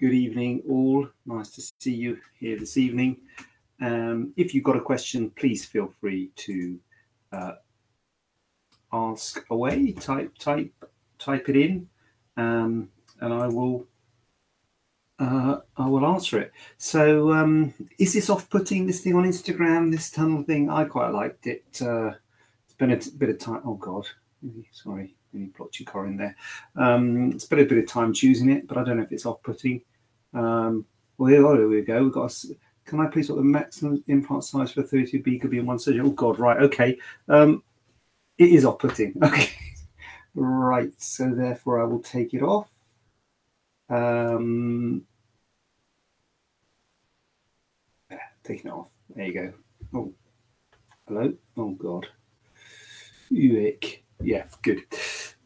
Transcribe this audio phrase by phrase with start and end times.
[0.00, 1.06] Good evening, all.
[1.26, 3.18] Nice to see you here this evening.
[3.82, 6.80] Um, if you've got a question, please feel free to
[7.34, 7.52] uh,
[8.94, 9.92] ask away.
[9.92, 10.72] Type, type,
[11.18, 11.86] type it in,
[12.38, 12.88] um,
[13.20, 13.86] and I will.
[15.18, 16.52] Uh, I will answer it.
[16.78, 18.86] So, um, is this off-putting?
[18.86, 20.70] This thing on Instagram, this tunnel thing.
[20.70, 21.78] I quite liked it.
[21.78, 22.12] Uh,
[22.64, 23.60] it's been a t- bit of time.
[23.66, 24.06] Oh God,
[24.72, 26.34] sorry, any blotchy car in there.
[26.74, 29.26] Um, it's been a bit of time choosing it, but I don't know if it's
[29.26, 29.82] off-putting.
[30.34, 30.86] Um,
[31.18, 32.04] well, here, we go.
[32.04, 32.32] We've got.
[32.32, 32.48] A,
[32.84, 36.02] can I please what the maximum implant size for 32B could be in one surgery?
[36.04, 36.98] Oh God, right, okay.
[37.28, 37.62] Um,
[38.38, 39.14] it is off-putting.
[39.22, 39.50] Okay,
[40.34, 40.92] right.
[41.00, 42.68] So therefore, I will take it off.
[43.88, 45.02] Um,
[48.44, 48.90] taking it off.
[49.14, 49.52] There you go.
[49.94, 50.12] Oh,
[51.06, 51.32] hello.
[51.56, 52.06] Oh God.
[53.30, 54.04] Ewick.
[54.20, 54.82] Yeah, good.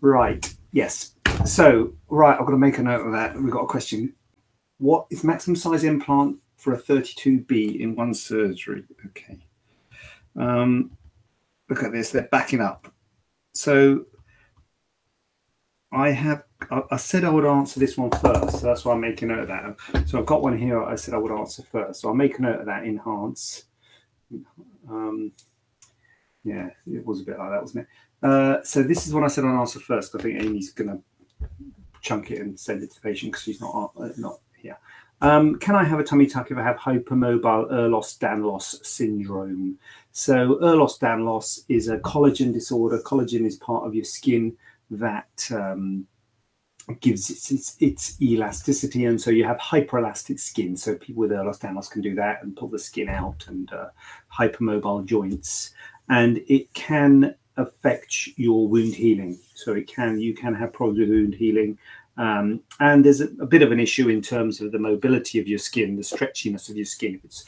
[0.00, 0.54] Right.
[0.72, 1.14] Yes.
[1.44, 3.36] So, right, I've got to make a note of that.
[3.36, 4.14] We've got a question
[4.78, 8.84] what is maximum size implant for a 32B in one surgery?
[9.06, 9.38] Okay.
[10.36, 10.96] Um,
[11.68, 12.92] look at this, they're backing up.
[13.54, 14.06] So
[15.92, 18.58] I have, I, I, said I would answer this one first.
[18.58, 20.08] So that's why I'm making note of that.
[20.08, 22.00] So I've got one here I said I would answer first.
[22.00, 23.64] So I'll make a note of that, enhance.
[24.88, 25.32] Um,
[26.42, 28.26] yeah, it was a bit like that, wasn't it?
[28.26, 30.14] Uh, so this is what I said I'd answer first.
[30.14, 31.48] I think Amy's going to
[32.00, 34.78] chunk it and send it to the patient because she's not uh, not here.
[35.20, 39.78] Um, can I have a tummy tuck if I have hypermobile Ehlers-Danlos syndrome?
[40.12, 42.98] So Ehlers-Danlos is a collagen disorder.
[43.10, 44.56] Collagen is part of your skin
[44.90, 46.06] that um,
[47.00, 50.76] gives its, its, its elasticity, and so you have hyperelastic skin.
[50.76, 53.88] So people with Ehlers-Danlos can do that and pull the skin out, and uh,
[54.36, 55.70] hypermobile joints,
[56.08, 59.38] and it can affect your wound healing.
[59.54, 61.78] So it can you can have problems with wound healing.
[62.16, 65.48] Um, and there's a, a, bit of an issue in terms of the mobility of
[65.48, 67.16] your skin, the stretchiness of your skin.
[67.16, 67.44] If it's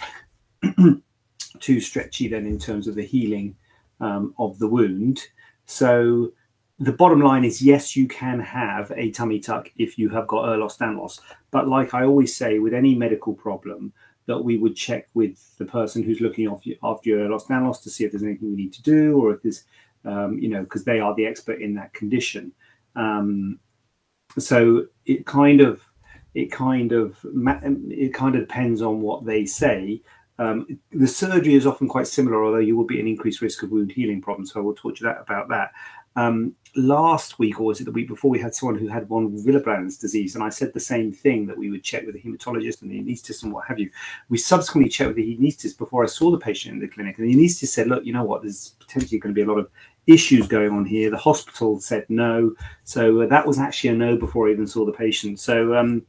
[1.60, 3.56] too stretchy, then in terms of the healing
[4.00, 5.21] um, of the wound.
[5.66, 6.32] So
[6.78, 10.44] the bottom line is yes, you can have a tummy tuck if you have got
[10.44, 11.21] Ehlers-Danlos.
[11.50, 13.93] But like I always say, with any medical problem,
[14.26, 16.71] that we would check with the person who's looking after,
[17.09, 19.65] your Ehlers-Danlos to see if there's anything we need to do or if there's,
[20.05, 22.53] um, you know, because they are the expert in that condition.
[22.97, 23.60] Um,
[24.39, 25.81] so it kind of
[26.35, 30.03] it kind of it kind of depends on what they say.
[30.39, 33.71] Um, the surgery is often quite similar, although you will be an increased risk of
[33.71, 34.53] wound healing problems.
[34.53, 35.73] So I will talk to you that about that.
[36.15, 39.33] Um, last week, or was it the week before, we had someone who had von
[39.45, 42.83] Willebrand's disease, and I said the same thing that we would check with the hematologist
[42.83, 43.91] and the anaesthetist and what have you.
[44.29, 47.29] We subsequently checked with the anaesthetist before I saw the patient in the clinic, and
[47.29, 48.43] the anaesthetist said, "Look, you know what?
[48.43, 49.71] There's potentially going to be a lot of
[50.06, 51.11] issues going on here.
[51.11, 54.84] The hospital said no, so uh, that was actually a no before I even saw
[54.84, 55.41] the patient.
[55.41, 56.03] So, um,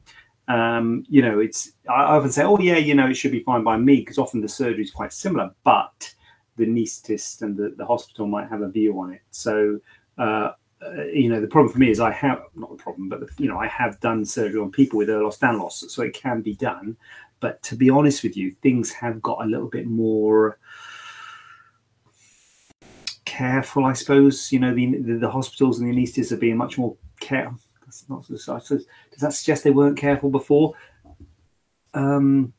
[0.47, 3.63] um, you know, it's I often say, oh yeah, you know, it should be fine
[3.63, 6.13] by me because often the surgery is quite similar, but
[6.56, 9.22] the anaesthetist and the, the hospital might have a view on it.
[9.31, 9.80] So,
[10.18, 13.19] uh, uh, you know, the problem for me is I have not the problem, but
[13.19, 16.56] the, you know, I have done surgery on people with Ehlers-Danlos, so it can be
[16.56, 16.96] done.
[17.40, 20.59] But to be honest with you, things have got a little bit more
[23.38, 24.52] careful, I suppose.
[24.52, 27.59] You know, the the, the hospitals and the anaesthetists are being much more careful.
[27.86, 28.46] That's not does
[29.22, 30.74] that suggest they weren't careful before?
[31.94, 32.53] Um,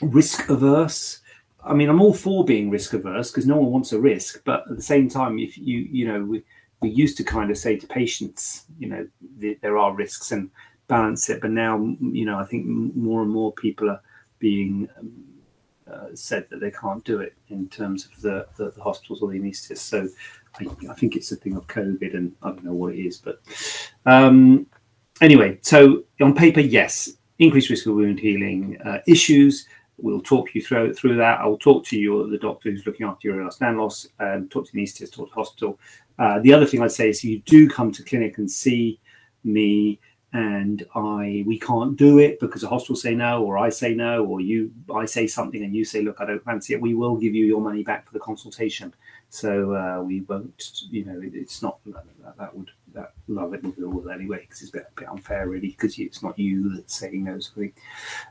[0.00, 1.20] risk averse.
[1.64, 4.64] I mean, I'm all for being risk averse because no one wants a risk, but
[4.70, 6.42] at the same time, if you you know we
[6.80, 9.06] we used to kind of say to patients, you know,
[9.38, 10.50] the, there are risks and
[10.88, 14.02] balance it, but now you know I think more and more people are
[14.38, 15.31] being um,
[15.90, 19.30] uh, said that they can't do it in terms of the, the, the hospitals or
[19.30, 19.78] the anaesthetists.
[19.78, 20.08] So
[20.60, 23.18] I, I, think it's a thing of COVID, and I don't know what it is.
[23.18, 23.40] But
[24.06, 24.66] um,
[25.20, 29.66] anyway, so on paper, yes, increased risk of wound healing uh, issues.
[29.98, 31.40] We'll talk you through through that.
[31.40, 34.80] I'll talk to you, the doctor who's looking after your Ehlers-Danlos, and talk to the
[34.80, 35.78] anaesthetist, talk to the hospital.
[36.18, 39.00] Uh, the other thing I'd say is you do come to clinic and see
[39.44, 40.00] me
[40.32, 44.24] and I we can't do it because the hospital say no, or I say no,
[44.24, 46.80] or you I say something and you say, look, I don't fancy it.
[46.80, 48.94] We will give you your money back for the consultation.
[49.28, 52.04] So uh, we won't, you know, it, it's not that,
[52.38, 55.68] that, would that love it will anyway because it's a bit, a bit unfair really
[55.68, 57.38] because it's not you that's saying no.
[57.38, 57.74] Sorry.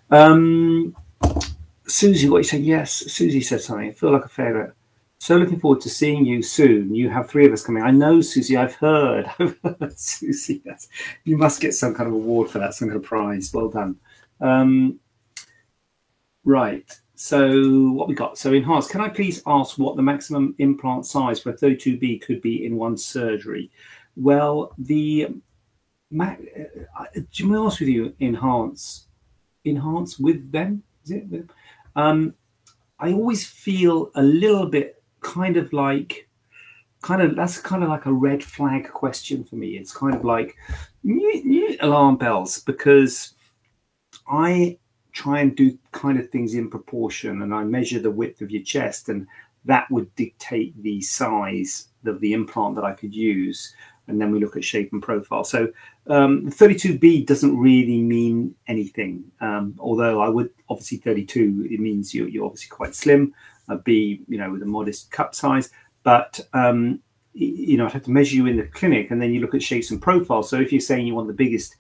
[0.09, 0.95] Um,
[1.88, 2.63] Susie, what you saying?
[2.63, 3.89] Yes, Susie said something.
[3.89, 4.71] I feel like a favourite.
[5.21, 6.95] So looking forward to seeing you soon.
[6.95, 7.83] You have three of us coming.
[7.83, 8.57] I know, Susie.
[8.57, 9.27] I've heard.
[9.39, 10.63] I've heard Susie.
[10.65, 10.88] That's,
[11.25, 13.53] you must get some kind of award for that, some kind of prize.
[13.53, 13.97] Well done.
[14.39, 15.00] Um,
[16.44, 16.91] right.
[17.13, 18.39] So what we got?
[18.39, 18.89] So enhanced.
[18.89, 22.75] Can I please ask what the maximum implant size for a 32B could be in
[22.75, 23.69] one surgery?
[24.15, 25.27] Well, the
[26.19, 26.35] uh,
[27.13, 29.06] to be honest with you, enhance,
[29.65, 30.81] enhance with them.
[31.03, 31.47] Is it?
[31.95, 32.33] Um,
[32.97, 36.27] I always feel a little bit kind of like,
[37.01, 39.69] kind of that's kind of like a red flag question for me.
[39.69, 40.56] It's kind of like
[41.81, 43.33] alarm bells because
[44.27, 44.77] I
[45.13, 48.63] try and do kind of things in proportion and I measure the width of your
[48.63, 49.27] chest and
[49.65, 53.75] that would dictate the size of the implant that I could use.
[54.07, 55.44] And then we look at shape and profile.
[55.44, 55.71] So
[56.07, 62.27] um, 32B doesn't really mean anything, um, although I would obviously 32, it means you're,
[62.27, 63.33] you're obviously quite slim,
[63.71, 65.69] a B, you know, with a modest cup size.
[66.03, 67.00] But, um,
[67.33, 69.63] you know, I'd have to measure you in the clinic and then you look at
[69.63, 70.50] shapes and profiles.
[70.50, 71.75] So if you're saying you want the biggest,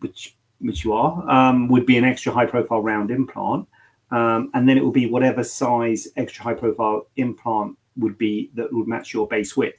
[0.00, 3.66] which which you are, um, would be an extra high profile round implant.
[4.12, 8.72] Um, and then it will be whatever size extra high profile implant would be that
[8.72, 9.78] would match your base width.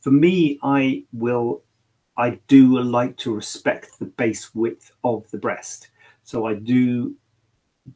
[0.00, 1.64] For me, I will,
[2.16, 5.90] I do like to respect the base width of the breast.
[6.22, 7.14] So I do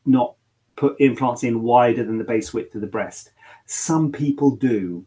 [0.04, 0.34] not
[0.80, 3.32] put implants in wider than the base width of the breast.
[3.66, 5.04] Some people do.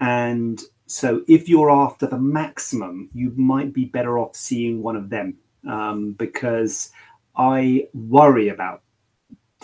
[0.00, 5.10] And so if you're after the maximum, you might be better off seeing one of
[5.10, 5.36] them
[5.68, 6.90] um, because
[7.36, 8.84] I worry about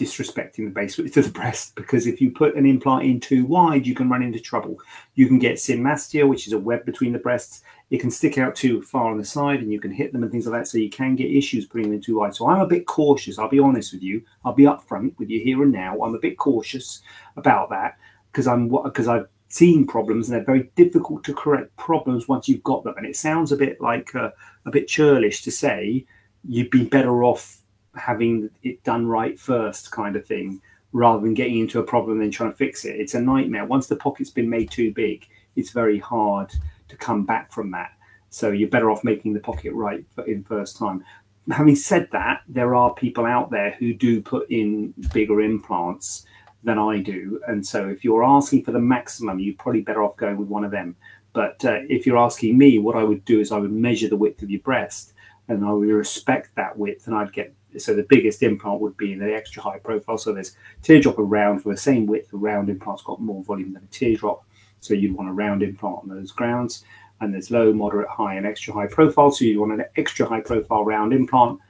[0.03, 3.87] disrespecting the base of the breast because if you put an implant in too wide,
[3.87, 4.79] you can run into trouble.
[5.15, 7.63] You can get symastia, which is a web between the breasts.
[7.91, 10.33] It can stick out too far on the side and you can hit them and
[10.33, 10.69] things like that.
[10.69, 12.35] So you can get issues putting them in too wide.
[12.35, 13.39] So I'm a bit cautious.
[13.39, 14.23] I'll be honest with you.
[14.45, 16.01] I'll be upfront with you here and now.
[16.03, 17.03] I'm a bit cautious
[17.37, 17.99] about that
[18.31, 22.63] because I'm because I've seen problems and they're very difficult to correct problems once you've
[22.63, 22.95] got them.
[22.97, 24.31] And it sounds a bit like uh,
[24.65, 26.07] a bit churlish to say
[26.45, 27.62] you'd be better off
[27.95, 30.61] having it done right first, kind of thing,
[30.93, 33.01] rather than getting into a problem and then trying to fix it.
[33.01, 33.65] It's a nightmare.
[33.65, 36.53] Once the pocket's been made too big, it's very hard
[36.89, 37.93] to come back from that.
[38.31, 41.05] So you're better off making the pocket right in first time.
[41.51, 46.25] Having said that, there are people out there who do put in bigger implants
[46.65, 47.41] than I do.
[47.49, 50.65] And so if you're asking for the maximum, you're probably better off going with one
[50.65, 50.97] of them.
[51.33, 54.17] But uh, if you're asking me, what I would do is I would measure the
[54.17, 55.15] width of your breast
[55.49, 59.13] and I would respect that width and I'd get so the biggest implant would be
[59.13, 60.19] in the extra high profile.
[60.19, 62.31] So there's teardrop around for the same width.
[62.31, 64.45] The round implant's got more volume than a teardrop.
[64.81, 66.85] So you'd want a round implant on those grounds.
[67.21, 69.31] And there's low, moderate, high, and extra high profile.
[69.31, 71.61] So you want an extra high profile round implant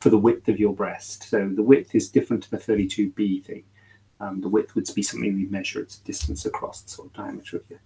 [0.00, 1.28] for the width of your breast.
[1.28, 3.62] So the width is different to the 32B thing.
[4.22, 7.58] Um, the width would be something we measure its distance across the sort of diameter
[7.58, 7.80] of your,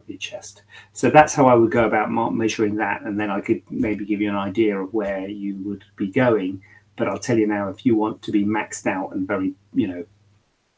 [0.00, 0.62] of your chest.
[0.92, 4.20] So that's how I would go about measuring that, and then I could maybe give
[4.20, 6.62] you an idea of where you would be going.
[6.96, 9.88] But I'll tell you now, if you want to be maxed out and very, you
[9.88, 10.04] know,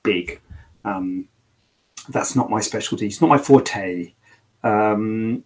[0.02, 0.40] big,
[0.84, 1.28] um,
[2.08, 3.06] that's not my specialty.
[3.06, 4.12] It's not my forte.
[4.62, 5.44] Um,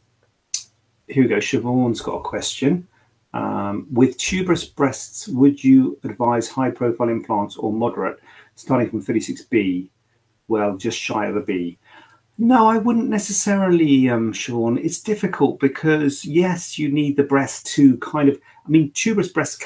[1.06, 1.36] here we go.
[1.36, 2.86] Siobhan's got a question.
[3.34, 8.18] Um, with tuberous breasts, would you advise high profile implants or moderate?
[8.58, 9.88] starting from 36B,
[10.48, 11.78] well, just shy of a B.
[12.38, 14.78] No, I wouldn't necessarily, um, Sean.
[14.78, 18.38] It's difficult because, yes, you need the breast to kind of.
[18.68, 19.64] I mean, tuberous breast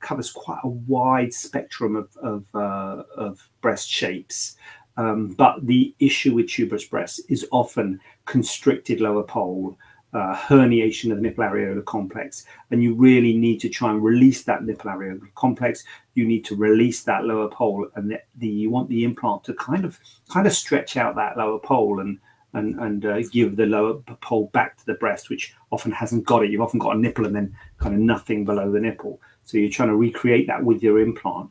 [0.00, 4.56] covers quite a wide spectrum of, of, uh, of breast shapes.
[4.96, 9.76] Um, but the issue with tuberous breast is often constricted lower pole
[10.14, 14.44] uh, herniation of the nipple areolar complex, and you really need to try and release
[14.44, 15.84] that nipple areolar complex.
[16.14, 19.54] You need to release that lower pole, and the, the you want the implant to
[19.54, 19.98] kind of
[20.30, 22.18] kind of stretch out that lower pole and
[22.56, 26.44] and and uh, give the lower pole back to the breast, which often hasn't got
[26.44, 26.50] it.
[26.50, 29.20] You've often got a nipple and then kind of nothing below the nipple.
[29.44, 31.50] So you're trying to recreate that with your implant.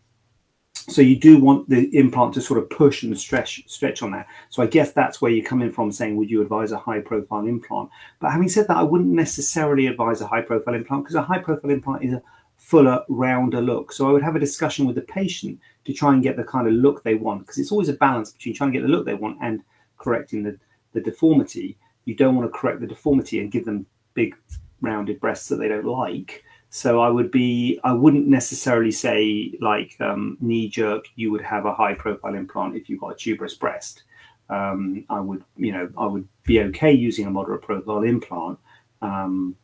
[0.88, 4.28] So you do want the implant to sort of push and stretch stretch on that.
[4.50, 7.48] So I guess that's where you're coming from saying, would you advise a high profile
[7.48, 7.90] implant?
[8.20, 11.40] But having said that, I wouldn't necessarily advise a high profile implant because a high
[11.40, 12.22] profile implant is a
[12.58, 13.92] fuller, rounder look.
[13.92, 16.68] So I would have a discussion with the patient to try and get the kind
[16.68, 19.06] of look they want because it's always a balance between trying to get the look
[19.06, 19.64] they want and
[19.98, 20.58] correcting the,
[20.96, 23.86] the deformity, you don't want to correct the deformity and give them
[24.16, 24.36] big
[24.82, 26.44] rounded breasts that they don't like.
[26.70, 31.06] So I would be, I wouldn't necessarily say like um, knee jerk.
[31.16, 34.04] You would have a high profile implant if you got a tuberous breast.
[34.50, 38.60] Um, I would, you know, I would be okay using a moderate profile implant.
[39.02, 39.56] Um,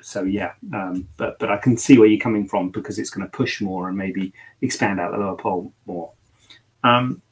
[0.00, 3.26] so yeah, um, but but I can see where you're coming from because it's going
[3.26, 6.12] to push more and maybe expand out the lower pole more.
[6.84, 7.22] Um,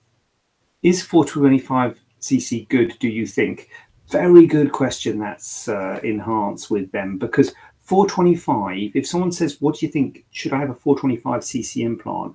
[0.83, 3.69] is 425 CC good do you think?
[4.09, 5.19] Very good question.
[5.19, 8.93] That's uh, enhanced with them because 425.
[8.95, 10.25] If someone says, "What do you think?
[10.31, 12.35] Should I have a 425 CC implant?"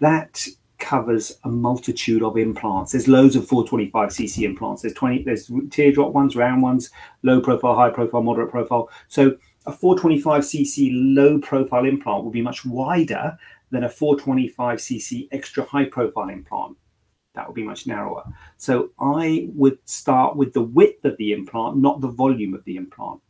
[0.00, 0.46] That
[0.78, 2.92] covers a multitude of implants.
[2.92, 4.82] There's loads of 425 cc implants.
[4.82, 5.22] There's 20.
[5.22, 6.90] There's teardrop ones, round ones,
[7.22, 8.90] low profile, high profile, moderate profile.
[9.08, 13.38] So a 425 cc low profile implant will be much wider
[13.70, 16.76] than a 425 cc extra high profile implant.
[17.34, 18.24] That would be much narrower.
[18.56, 22.76] So I would start with the width of the implant, not the volume of the
[22.76, 23.20] implant.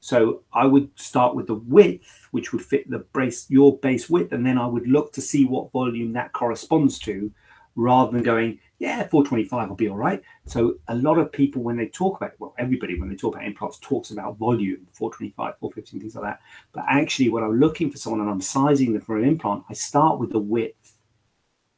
[0.00, 4.32] So I would start with the width, which would fit the brace, your base width,
[4.32, 7.30] and then I would look to see what volume that corresponds to,
[7.76, 10.20] rather than going, yeah, 425 will be all right.
[10.44, 13.46] So a lot of people, when they talk about, well, everybody when they talk about
[13.46, 16.40] implants talks about volume, 425, 415, things like that.
[16.72, 19.74] But actually, when I'm looking for someone and I'm sizing them for an implant, I
[19.74, 20.91] start with the width,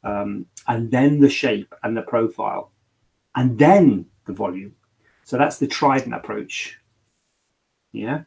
[0.04, 2.70] um, and then the shape and the profile,
[3.34, 4.75] and then the volume.
[5.25, 6.78] So that's the Trident approach.
[7.92, 8.23] Yeah,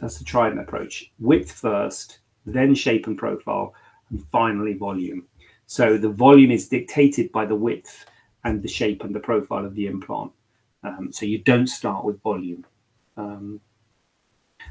[0.00, 1.12] that's the Trident approach.
[1.18, 3.74] Width first, then shape and profile,
[4.10, 5.26] and finally volume.
[5.66, 8.06] So the volume is dictated by the width
[8.44, 10.32] and the shape and the profile of the implant.
[10.82, 12.64] Um, so you don't start with volume.
[13.16, 13.60] Um,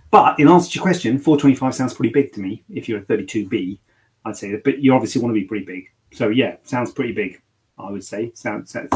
[0.09, 2.63] but in answer to your question, 425 sounds pretty big to me.
[2.69, 3.79] If you're a 32B,
[4.27, 5.89] I'd say but you obviously want to be pretty big.
[6.13, 7.41] So yeah, sounds pretty big.
[7.77, 8.91] I would say sounds, sounds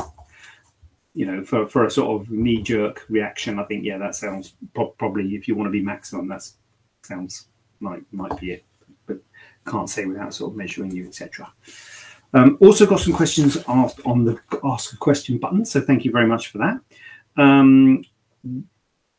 [1.14, 4.54] you know, for, for a sort of knee jerk reaction, I think yeah, that sounds
[4.74, 6.48] pro- probably if you want to be maximum, that
[7.04, 7.48] sounds
[7.80, 8.66] might might be it.
[9.06, 9.20] But
[9.68, 11.52] can't say without sort of measuring you, etc.
[12.34, 16.12] Um, also got some questions asked on the ask a question button, so thank you
[16.12, 16.80] very much for that.
[17.42, 18.04] Um,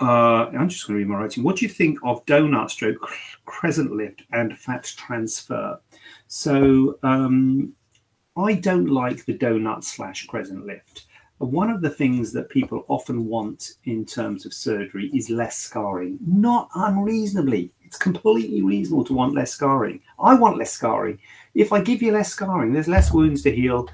[0.00, 1.44] uh, I'm just going to read my writing.
[1.44, 3.08] What do you think of donut stroke,
[3.44, 5.78] crescent lift, and fat transfer?
[6.34, 7.74] So um,
[8.38, 11.04] I don't like the donut slash crescent lift.
[11.36, 16.18] One of the things that people often want in terms of surgery is less scarring,
[16.26, 17.70] not unreasonably.
[17.82, 20.00] It's completely reasonable to want less scarring.
[20.18, 21.18] I want less scarring
[21.54, 23.88] if I give you less scarring, there's less wounds to heal.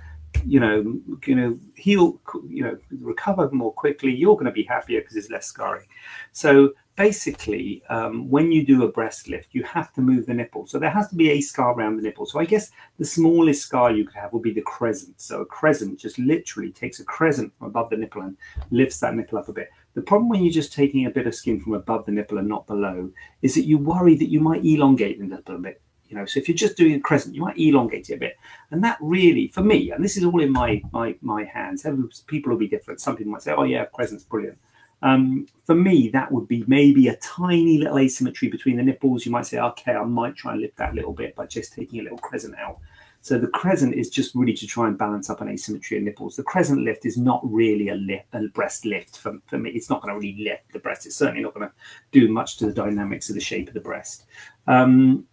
[0.47, 2.21] You know, you know, heal.
[2.49, 4.15] You know, recover more quickly.
[4.15, 5.87] You're going to be happier because there's less scarring.
[6.33, 10.67] So basically, um, when you do a breast lift, you have to move the nipple.
[10.67, 12.27] So there has to be a scar around the nipple.
[12.27, 15.21] So I guess the smallest scar you could have will be the crescent.
[15.21, 18.37] So a crescent just literally takes a crescent from above the nipple and
[18.73, 19.71] lifts that nipple up a bit.
[19.95, 22.49] The problem when you're just taking a bit of skin from above the nipple and
[22.49, 23.11] not below
[23.43, 25.81] is that you worry that you might elongate the nipple a bit.
[26.09, 28.37] You know, so if you're just doing a crescent, you might elongate it a bit,
[28.71, 31.87] and that really, for me, and this is all in my my my hands.
[32.27, 33.01] People will be different.
[33.01, 34.59] Some people might say, "Oh yeah, crescent's brilliant."
[35.01, 39.25] Um, for me, that would be maybe a tiny little asymmetry between the nipples.
[39.25, 42.01] You might say, "Okay, I might try and lift that little bit by just taking
[42.01, 42.79] a little crescent out."
[43.21, 46.37] So the crescent is just really to try and balance up an asymmetry of nipples.
[46.37, 49.71] The crescent lift is not really a lift, a breast lift for, for me.
[49.71, 51.05] It's not going to really lift the breast.
[51.05, 51.75] It's certainly not going to
[52.13, 54.25] do much to the dynamics of the shape of the breast.
[54.67, 55.27] Um,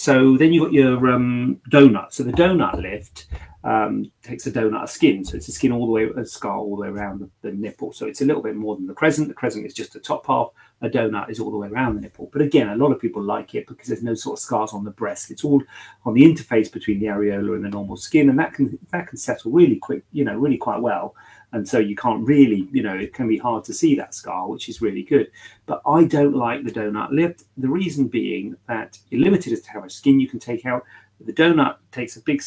[0.00, 2.14] so then you've got your um, donut.
[2.14, 3.26] So the donut lift
[3.64, 5.26] um, takes a donut skin.
[5.26, 7.54] So it's a skin all the way, a scar all the way around the, the,
[7.54, 7.92] nipple.
[7.92, 9.28] So it's a little bit more than the crescent.
[9.28, 10.52] The crescent is just the top half.
[10.80, 12.30] A donut is all the way around the nipple.
[12.32, 14.84] But again, a lot of people like it because there's no sort of scars on
[14.84, 15.30] the breast.
[15.30, 15.62] It's all
[16.06, 19.18] on the interface between the areola and the normal skin, and that can that can
[19.18, 21.14] settle really quick, you know, really quite well
[21.52, 24.48] and so you can't really you know it can be hard to see that scar
[24.48, 25.30] which is really good
[25.66, 29.70] but i don't like the donut lift the reason being that you're limited as to
[29.70, 30.84] how much skin you can take out
[31.20, 32.42] the donut takes a big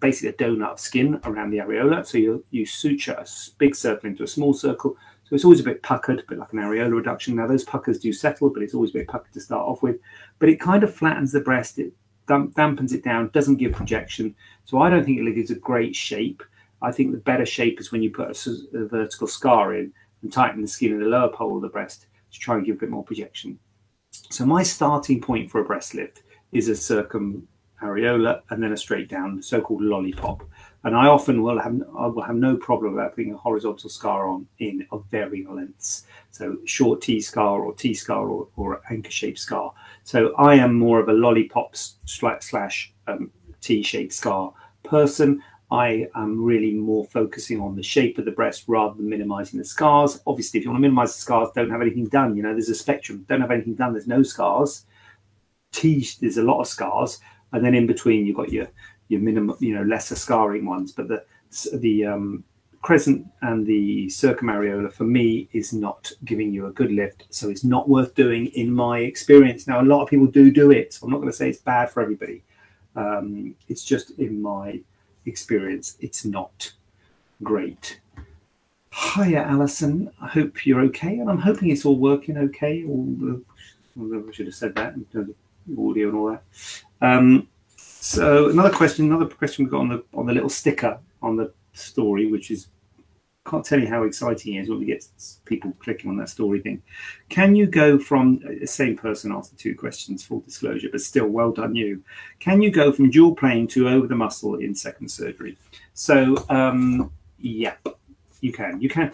[0.00, 3.26] basically a donut of skin around the areola so you you suture a
[3.58, 6.52] big circle into a small circle so it's always a bit puckered, a bit like
[6.52, 7.34] an areola reduction.
[7.34, 9.96] Now those puckers do settle, but it's always a bit puckered to start off with.
[10.38, 11.92] But it kind of flattens the breast, it
[12.28, 14.34] dampens it down, doesn't give projection.
[14.64, 16.42] So I don't think it gives a great shape.
[16.84, 20.32] I think the better shape is when you put a, a vertical scar in and
[20.32, 22.80] tighten the skin in the lower pole of the breast to try and give a
[22.80, 23.58] bit more projection.
[24.30, 26.22] So my starting point for a breast lift
[26.52, 27.46] is a circum
[27.82, 30.42] areola and then a straight down, so-called lollipop.
[30.84, 34.28] And I often will have I will have no problem about putting a horizontal scar
[34.28, 36.06] on in of varying lengths.
[36.30, 39.72] So short T scar or T scar or, or anchor shaped scar.
[40.04, 45.42] So I am more of a lollipop slash um, T shaped scar person.
[45.74, 45.84] I
[46.22, 50.12] am really more focusing on the shape of the breast rather than minimizing the scars.
[50.26, 52.30] Obviously, if you want to minimize the scars, don't have anything done.
[52.36, 53.24] You know, there's a spectrum.
[53.28, 53.92] Don't have anything done.
[53.92, 54.86] There's no scars.
[55.72, 57.20] T, there's a lot of scars,
[57.52, 58.68] and then in between you've got your
[59.08, 60.92] your minimum, you know, lesser scarring ones.
[60.92, 61.18] But the
[61.86, 62.44] the um,
[62.82, 67.64] crescent and the circumareola for me is not giving you a good lift, so it's
[67.64, 69.66] not worth doing in my experience.
[69.66, 71.64] Now, a lot of people do do it, so I'm not going to say it's
[71.74, 72.38] bad for everybody
[72.96, 74.66] Um, it's just in my
[75.26, 76.72] experience, it's not
[77.42, 78.00] great.
[78.92, 80.10] Hiya, Alison.
[80.20, 82.84] I hope you're okay, and I'm hoping it's all working okay.
[82.84, 83.42] All the,
[83.98, 86.42] I should have said that in terms of audio and all that.
[87.00, 91.36] Um, so another question, another question we got on the on the little sticker on
[91.36, 92.68] the story, which is
[93.46, 95.04] can't tell you how exciting it is when we get
[95.44, 96.82] people clicking on that story thing.
[97.28, 101.52] Can you go from the same person asked two questions, full disclosure, but still well
[101.52, 102.02] done you.
[102.40, 105.58] Can you go from dual plane to over the muscle in second surgery?
[105.92, 107.74] So um, yeah,
[108.40, 108.80] you can.
[108.80, 109.12] You can.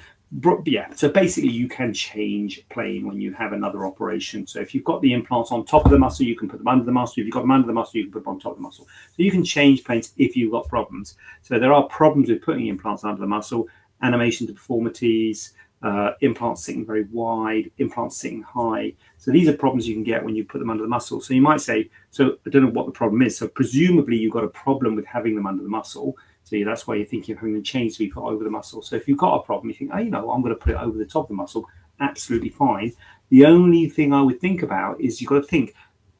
[0.64, 0.94] Yeah.
[0.94, 4.46] So basically, you can change plane when you have another operation.
[4.46, 6.68] So if you've got the implants on top of the muscle, you can put them
[6.68, 7.20] under the muscle.
[7.20, 8.62] If you've got them under the muscle, you can put them on top of the
[8.62, 8.86] muscle.
[9.08, 11.16] So you can change planes if you've got problems.
[11.42, 13.66] So there are problems with putting implants under the muscle
[14.02, 18.92] animation deformities, uh, implants sitting very wide, implants sitting high.
[19.16, 21.20] So these are problems you can get when you put them under the muscle.
[21.20, 23.36] So you might say, so I don't know what the problem is.
[23.36, 26.16] So presumably you've got a problem with having them under the muscle.
[26.44, 28.82] So that's why you're thinking of having them changed to be put over the muscle.
[28.82, 30.72] So if you've got a problem, you think, oh, you know, I'm going to put
[30.72, 31.66] it over the top of the muscle.
[32.00, 32.92] Absolutely fine.
[33.30, 35.74] The only thing I would think about is you've got to think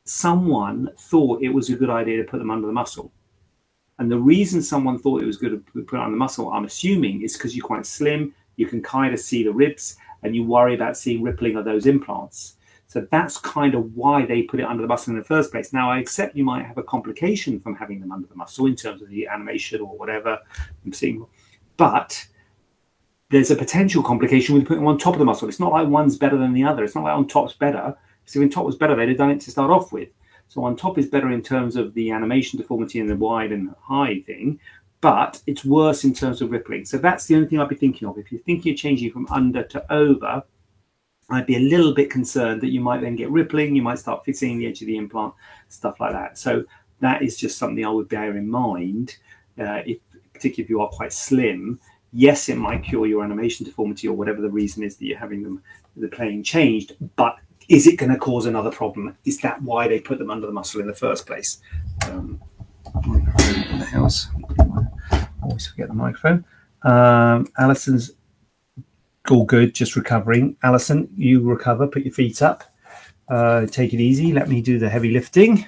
[0.05, 3.13] someone thought it was a good idea to put them under the muscle.
[4.01, 7.21] And the reason someone thought it was good to put on the muscle, I'm assuming,
[7.21, 10.75] is because you're quite slim, you can kind of see the ribs, and you worry
[10.75, 12.57] about seeing rippling of those implants.
[12.87, 15.75] So that's kind of why they put it under the muscle in the first place.
[15.75, 18.75] Now, I accept you might have a complication from having them under the muscle in
[18.75, 20.39] terms of the animation or whatever
[20.85, 21.27] I'm seeing,
[21.77, 22.27] but
[23.29, 25.47] there's a potential complication with putting them on top of the muscle.
[25.47, 26.85] It's not like one's better than the other.
[26.85, 27.95] It's not like on top's better.
[28.25, 30.09] So if top was better, they'd have done it to start off with.
[30.51, 33.73] So on top is better in terms of the animation deformity and the wide and
[33.81, 34.59] high thing,
[35.01, 36.85] but it's worse in terms of rippling.
[36.85, 38.19] So that's the only thing I'd be thinking of.
[38.19, 40.43] If you're thinking of changing from under to over,
[41.31, 44.25] I'd be a little bit concerned that you might then get rippling, you might start
[44.25, 45.35] fixing the edge of the implant,
[45.69, 46.37] stuff like that.
[46.37, 46.65] So
[46.99, 49.19] that is just something I would bear in mind,
[49.57, 49.99] uh, if,
[50.35, 51.79] particularly if you are quite slim.
[52.13, 55.45] Yes, it might cure your animation deformity or whatever the reason is that you're having
[55.45, 55.63] them
[55.97, 57.37] the plane changed, but
[57.71, 59.17] is it going to cause another problem?
[59.25, 61.61] Is that why they put them under the muscle in the first place?
[62.05, 62.41] Um.
[65.43, 66.45] Always forget the microphone.
[66.83, 68.11] Um, Alison's
[69.31, 70.57] all good, just recovering.
[70.65, 71.87] Alison, you recover.
[71.87, 72.65] Put your feet up.
[73.29, 74.33] Uh, take it easy.
[74.33, 75.67] Let me do the heavy lifting.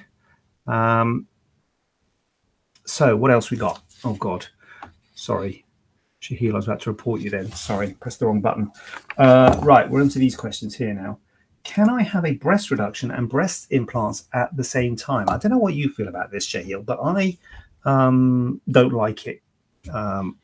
[0.67, 1.27] Um,
[2.85, 3.81] so, what else we got?
[4.03, 4.45] Oh God,
[5.15, 5.63] sorry,
[6.21, 6.51] Shahil.
[6.51, 7.49] I was about to report you then.
[7.53, 8.69] Sorry, pressed the wrong button.
[9.17, 11.19] Uh, right, we're into these questions here now
[11.63, 15.29] can I have a breast reduction and breast implants at the same time?
[15.29, 17.37] I don't know what you feel about this, Shahil, but I
[17.85, 19.41] um, don't like it.
[19.91, 20.37] Um,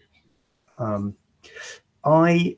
[0.77, 1.15] um,
[2.05, 2.57] I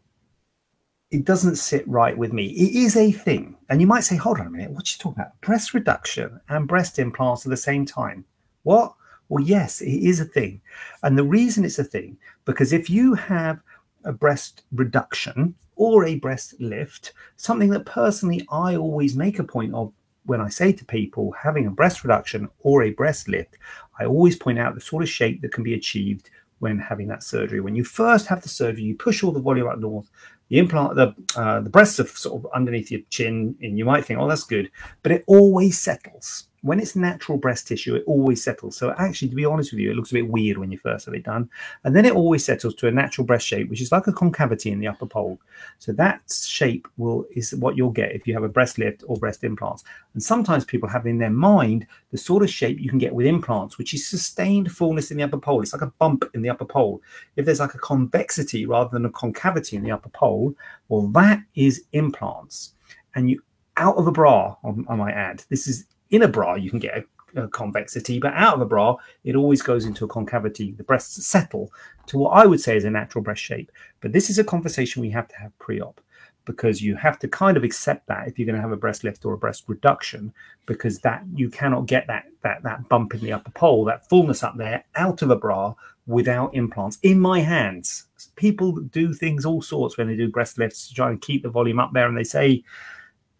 [1.09, 2.45] it doesn't sit right with me.
[2.45, 4.99] It is a thing, and you might say, "Hold on a minute, what are you
[4.99, 5.41] talking about?
[5.41, 8.25] Breast reduction and breast implants at the same time?
[8.63, 8.93] What?"
[9.27, 10.61] Well, yes, it is a thing,
[11.03, 13.61] and the reason it's a thing because if you have
[14.03, 19.73] a breast reduction or a breast lift, something that personally I always make a point
[19.73, 19.91] of
[20.25, 23.57] when I say to people having a breast reduction or a breast lift,
[23.99, 27.23] I always point out the sort of shape that can be achieved when having that
[27.23, 27.61] surgery.
[27.61, 30.07] When you first have the surgery, you push all the volume up north.
[30.49, 34.05] The implant, the uh, the breasts are sort of underneath your chin, and you might
[34.05, 34.69] think, "Oh, that's good,"
[35.01, 38.77] but it always settles when it's natural breast tissue, it always settles.
[38.77, 41.05] So actually, to be honest with you, it looks a bit weird when you first
[41.05, 41.49] have it done.
[41.83, 44.71] And then it always settles to a natural breast shape, which is like a concavity
[44.71, 45.39] in the upper pole.
[45.79, 49.17] So that shape will is what you'll get if you have a breast lift or
[49.17, 49.83] breast implants.
[50.13, 53.25] And sometimes people have in their mind the sort of shape you can get with
[53.25, 55.61] implants, which is sustained fullness in the upper pole.
[55.61, 57.01] It's like a bump in the upper pole.
[57.37, 60.53] If there's like a convexity rather than a concavity in the upper pole,
[60.89, 62.73] well, that is implants.
[63.15, 63.41] And you
[63.77, 65.43] out of a bra, I might add.
[65.49, 68.65] This is in a bra, you can get a, a convexity, but out of a
[68.65, 70.73] bra, it always goes into a concavity.
[70.73, 71.71] The breasts settle
[72.07, 73.71] to what I would say is a natural breast shape.
[74.01, 76.01] But this is a conversation we have to have pre op
[76.45, 79.03] because you have to kind of accept that if you're going to have a breast
[79.03, 80.33] lift or a breast reduction
[80.65, 84.43] because that you cannot get that that that bump in the upper pole that fullness
[84.43, 85.73] up there out of a bra
[86.07, 90.87] without implants in my hands people do things all sorts when they do breast lifts
[90.87, 92.63] to try and keep the volume up there and they say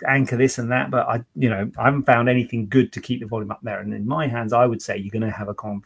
[0.07, 3.19] anchor this and that, but I, you know, I haven't found anything good to keep
[3.19, 3.79] the volume up there.
[3.79, 5.83] And in my hands, I would say you're going to have a, con-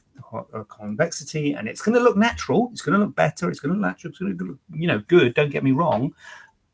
[0.53, 2.69] a convexity, and it's going to look natural.
[2.71, 3.49] It's going to look better.
[3.49, 4.11] It's going to look natural.
[4.11, 5.33] It's going to look, you know, good.
[5.33, 6.13] Don't get me wrong.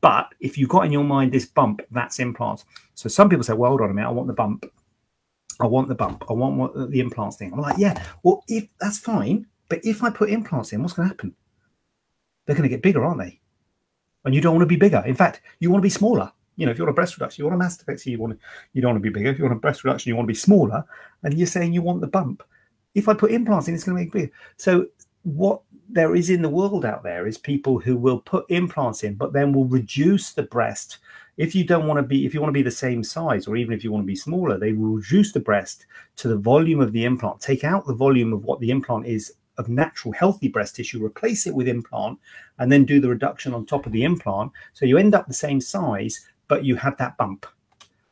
[0.02, 2.66] But if you've got in your mind this bump, that's implants.
[2.96, 4.66] So some people say, well, hold on a minute, I want the bump.
[5.60, 6.24] I want the bump.
[6.28, 7.54] I want what, the implants thing.
[7.54, 11.08] I'm like, yeah, well, if that's fine, but if I put implants in, what's going
[11.08, 11.36] to happen?
[12.46, 13.40] They're going to get bigger, aren't they?
[14.26, 15.04] And you don't want to be bigger.
[15.06, 17.44] In fact, you want to be smaller you know, if you want a breast reduction,
[17.44, 18.40] you want a mastectomy, you want
[18.74, 19.32] you don't want to be bigger.
[19.32, 20.86] If you want a breast reduction, you want to be smaller,
[21.24, 22.44] and you're saying you want the bump.
[22.94, 24.32] If I put implants in, it's going to make bigger.
[24.58, 24.86] So
[25.24, 29.16] what there is in the world out there is people who will put implants in,
[29.16, 31.00] but then will reduce the breast.
[31.38, 33.56] If you don't want to be, if you want to be the same size, or
[33.56, 36.80] even if you want to be smaller, they will reduce the breast to the volume
[36.80, 40.48] of the implant, take out the volume of what the implant is of natural healthy
[40.48, 42.20] breast tissue, replace it with implant,
[42.60, 44.52] and then do the reduction on top of the implant.
[44.74, 47.46] So you end up the same size, but you have that bump.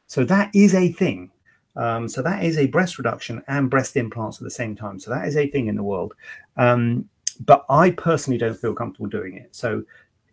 [0.08, 1.30] So that is a thing.
[1.76, 4.98] Um, so that is a breast reduction and breast implants at the same time.
[4.98, 6.14] So that is a thing in the world.
[6.56, 7.10] Um,
[7.42, 9.54] but I personally don't feel comfortable doing it.
[9.54, 9.84] So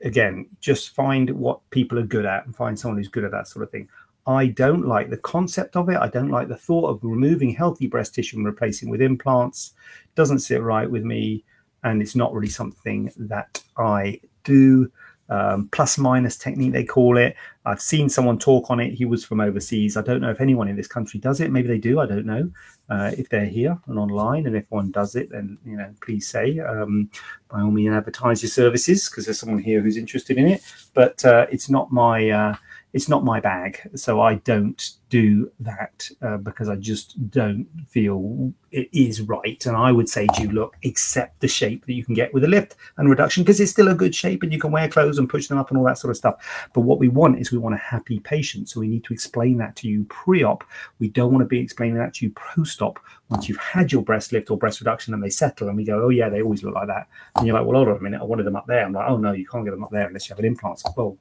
[0.02, 3.48] again, just find what people are good at and find someone who's good at that
[3.48, 3.88] sort of thing.
[4.24, 5.96] I don't like the concept of it.
[5.96, 9.74] I don't like the thought of removing healthy breast tissue and replacing with implants.
[10.14, 11.44] Doesn't sit right with me,
[11.82, 14.92] and it's not really something that I do
[15.28, 17.36] um, plus minus technique, they call it.
[17.64, 18.94] I've seen someone talk on it.
[18.94, 19.96] He was from overseas.
[19.96, 21.50] I don't know if anyone in this country does it.
[21.50, 21.98] Maybe they do.
[21.98, 22.50] I don't know.
[22.88, 26.28] Uh, if they're here and online, and if one does it, then you know, please
[26.28, 27.10] say um,
[27.48, 30.62] by all means advertise your services because there's someone here who's interested in it.
[30.94, 32.56] But uh, it's not my uh,
[32.92, 38.52] it's not my bag, so I don't do that uh, because I just don't feel
[38.72, 39.64] it is right.
[39.64, 42.44] And I would say to you, look, accept the shape that you can get with
[42.44, 45.18] a lift and reduction because it's still a good shape and you can wear clothes
[45.18, 46.68] and push them up and all that sort of stuff.
[46.74, 48.68] But what we want is we want a happy patient.
[48.68, 50.64] So we need to explain that to you pre op.
[50.98, 54.02] We don't want to be explaining that to you post op once you've had your
[54.02, 56.62] breast lift or breast reduction and they settle and we go, oh, yeah, they always
[56.62, 57.08] look like that.
[57.36, 58.84] And you're like, well, hold on a minute, I wanted them up there.
[58.84, 60.82] I'm like, oh, no, you can't get them up there unless you have an implant.
[60.96, 61.16] Well,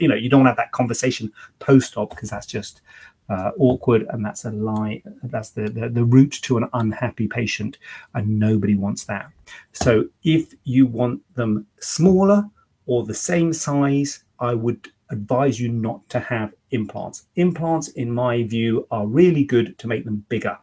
[0.00, 2.82] you know, you don't have that conversation post op because that's just
[3.28, 5.02] uh, awkward, and that's a lie.
[5.22, 7.78] That's the, the, the route to an unhappy patient,
[8.14, 9.30] and nobody wants that.
[9.72, 12.48] So, if you want them smaller
[12.86, 17.26] or the same size, I would advise you not to have implants.
[17.36, 20.58] Implants, in my view, are really good to make them bigger.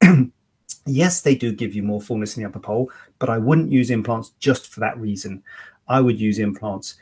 [0.86, 3.90] yes, they do give you more fullness in the upper pole, but I wouldn't use
[3.90, 5.42] implants just for that reason.
[5.88, 6.96] I would use implants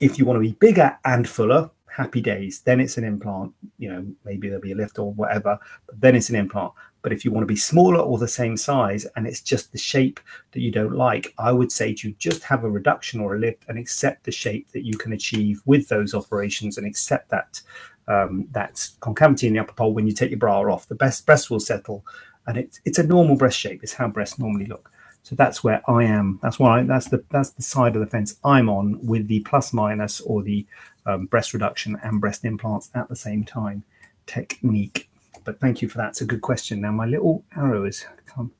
[0.00, 2.60] if you want to be bigger and fuller, happy days.
[2.60, 3.52] Then it's an implant.
[3.78, 6.72] You know, maybe there'll be a lift or whatever, but then it's an implant.
[7.02, 9.78] But if you want to be smaller or the same size and it's just the
[9.78, 10.20] shape
[10.52, 13.64] that you don't like, I would say to just have a reduction or a lift
[13.68, 17.60] and accept the shape that you can achieve with those operations and accept that
[18.08, 20.88] um, that concavity in the upper pole when you take your bra off.
[20.88, 22.04] The best breast will settle
[22.46, 23.82] and it's it's a normal breast shape.
[23.82, 24.90] It's how breasts normally look.
[25.22, 26.38] So that's where I am.
[26.42, 29.72] That's why that's the that's the side of the fence I'm on with the plus
[29.72, 30.66] minus or the
[31.06, 33.84] um, breast reduction and breast implants at the same time
[34.26, 35.08] technique.
[35.44, 36.10] But thank you for that.
[36.10, 36.80] It's a good question.
[36.80, 38.52] Now my little arrow has come.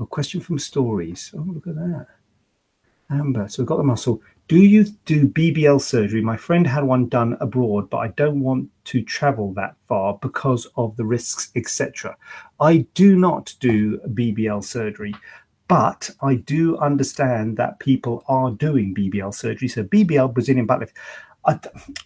[0.00, 1.34] A question from stories.
[1.36, 2.06] Oh look at that,
[3.10, 3.48] Amber.
[3.48, 4.22] So we've got the muscle.
[4.46, 6.22] Do you do BBL surgery?
[6.22, 10.66] My friend had one done abroad, but I don't want to travel that far because
[10.76, 12.16] of the risks, etc.
[12.60, 15.14] I do not do BBL surgery.
[15.68, 19.68] But I do understand that people are doing BBL surgery.
[19.68, 20.96] So BBL, Brazilian butt lift.
[21.44, 21.58] I,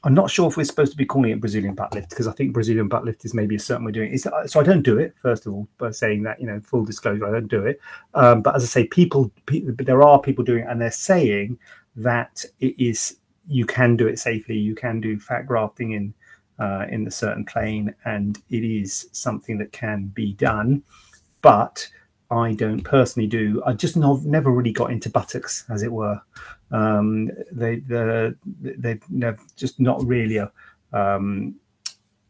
[0.04, 2.32] am not sure if we're supposed to be calling it Brazilian butt lift because I
[2.32, 4.20] think Brazilian butt lift is maybe a certain way of doing it.
[4.20, 7.26] so I don't do it, first of all, by saying that, you know, full disclosure,
[7.26, 7.80] I don't do it.
[8.14, 11.58] Um, but as I say, people, people, there are people doing it and they're saying
[11.96, 13.16] that it is,
[13.48, 14.56] you can do it safely.
[14.56, 16.14] You can do fat grafting in,
[16.58, 20.82] uh, in the certain plane and it is something that can be done.
[21.40, 21.88] But
[22.32, 23.62] I don't personally do.
[23.66, 26.20] I just never really got into buttocks, as it were.
[26.72, 28.32] Um, they they
[29.10, 30.50] they've just not really a.
[30.92, 31.56] Um,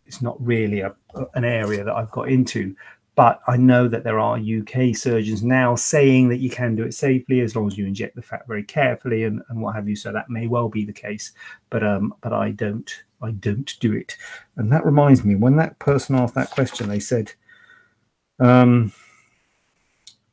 [0.07, 0.95] it's not really a,
[1.35, 2.77] an area that I've got into,
[3.15, 6.93] but I know that there are UK surgeons now saying that you can do it
[6.93, 9.97] safely as long as you inject the fat very carefully and, and what have you.
[9.97, 11.33] So that may well be the case,
[11.71, 12.91] but um, but I don't
[13.23, 14.17] I don't do it.
[14.57, 17.33] And that reminds me, when that person asked that question, they said,
[18.41, 18.93] um,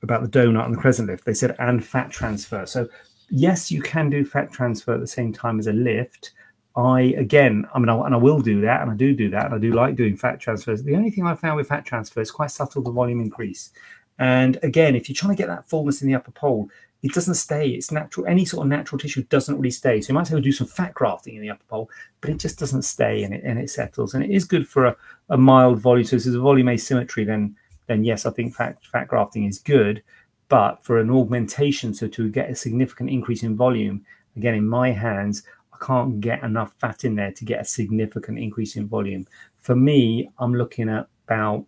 [0.01, 1.25] about the donut and the crescent lift.
[1.25, 2.65] They said and fat transfer.
[2.65, 2.87] So
[3.31, 6.31] yes, you can do fat transfer at the same time as a lift.
[6.75, 9.45] I again, I mean, I, and I will do that, and I do do that,
[9.45, 10.83] and I do like doing fat transfers.
[10.83, 13.71] The only thing I found with fat transfer is quite subtle the volume increase.
[14.19, 16.69] And again, if you're trying to get that fullness in the upper pole,
[17.01, 17.69] it doesn't stay.
[17.69, 18.27] It's natural.
[18.27, 20.01] Any sort of natural tissue doesn't really stay.
[20.01, 21.89] So you might have to do some fat grafting in the upper pole,
[22.19, 24.13] but it just doesn't stay and it and it settles.
[24.13, 24.95] And it is good for a,
[25.29, 26.05] a mild volume.
[26.05, 27.55] So if there's a volume asymmetry, then
[27.87, 30.03] then yes, I think fat, fat grafting is good.
[30.49, 34.91] But for an augmentation, so to get a significant increase in volume, again, in my
[34.91, 39.27] hands, I can't get enough fat in there to get a significant increase in volume.
[39.61, 41.65] For me, I'm looking at about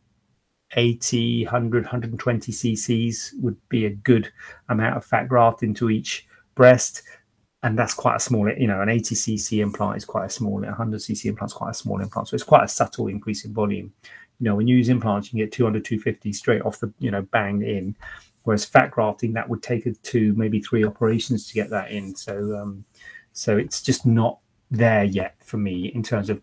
[0.73, 4.31] 80, 100, 120 cc's would be a good
[4.69, 7.03] amount of fat graft into each breast.
[7.63, 10.61] and that's quite a small, you know, an 80 cc implant is quite a small,
[10.61, 12.27] 100 cc implant is quite a small implant.
[12.27, 13.93] So it's quite a subtle increase in volume.
[14.39, 17.11] You know, when you use implants, you can get 200, 250 straight off the, you
[17.11, 17.95] know, bang in.
[18.43, 22.15] Whereas fat grafting, that would take it to maybe three operations to get that in.
[22.15, 22.85] So, um,
[23.33, 24.39] so it's just not
[24.71, 26.41] there yet for me in terms of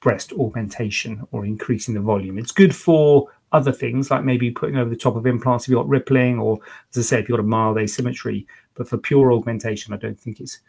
[0.00, 2.38] breast augmentation or increasing the volume.
[2.38, 5.78] It's good for other things like maybe putting over the top of implants if you've
[5.78, 6.58] got rippling or
[6.90, 8.46] as I say, if you've got a mild asymmetry.
[8.74, 10.60] But for pure augmentation, I don't think it's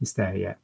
[0.00, 0.58] it's there yet.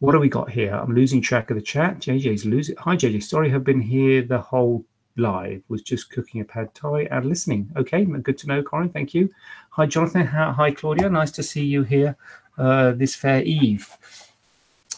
[0.00, 0.74] What do we got here?
[0.74, 2.00] I'm losing track of the chat.
[2.00, 2.76] JJ's losing.
[2.76, 4.84] Hi JJ, sorry I've been here the whole
[5.16, 5.62] live.
[5.68, 7.70] Was just cooking a pad thai and listening.
[7.76, 8.88] Okay, good to know, Corin.
[8.88, 9.30] Thank you.
[9.70, 10.26] Hi Jonathan.
[10.26, 11.08] Hi Claudia.
[11.08, 12.16] Nice to see you here
[12.58, 13.88] uh, this fair eve.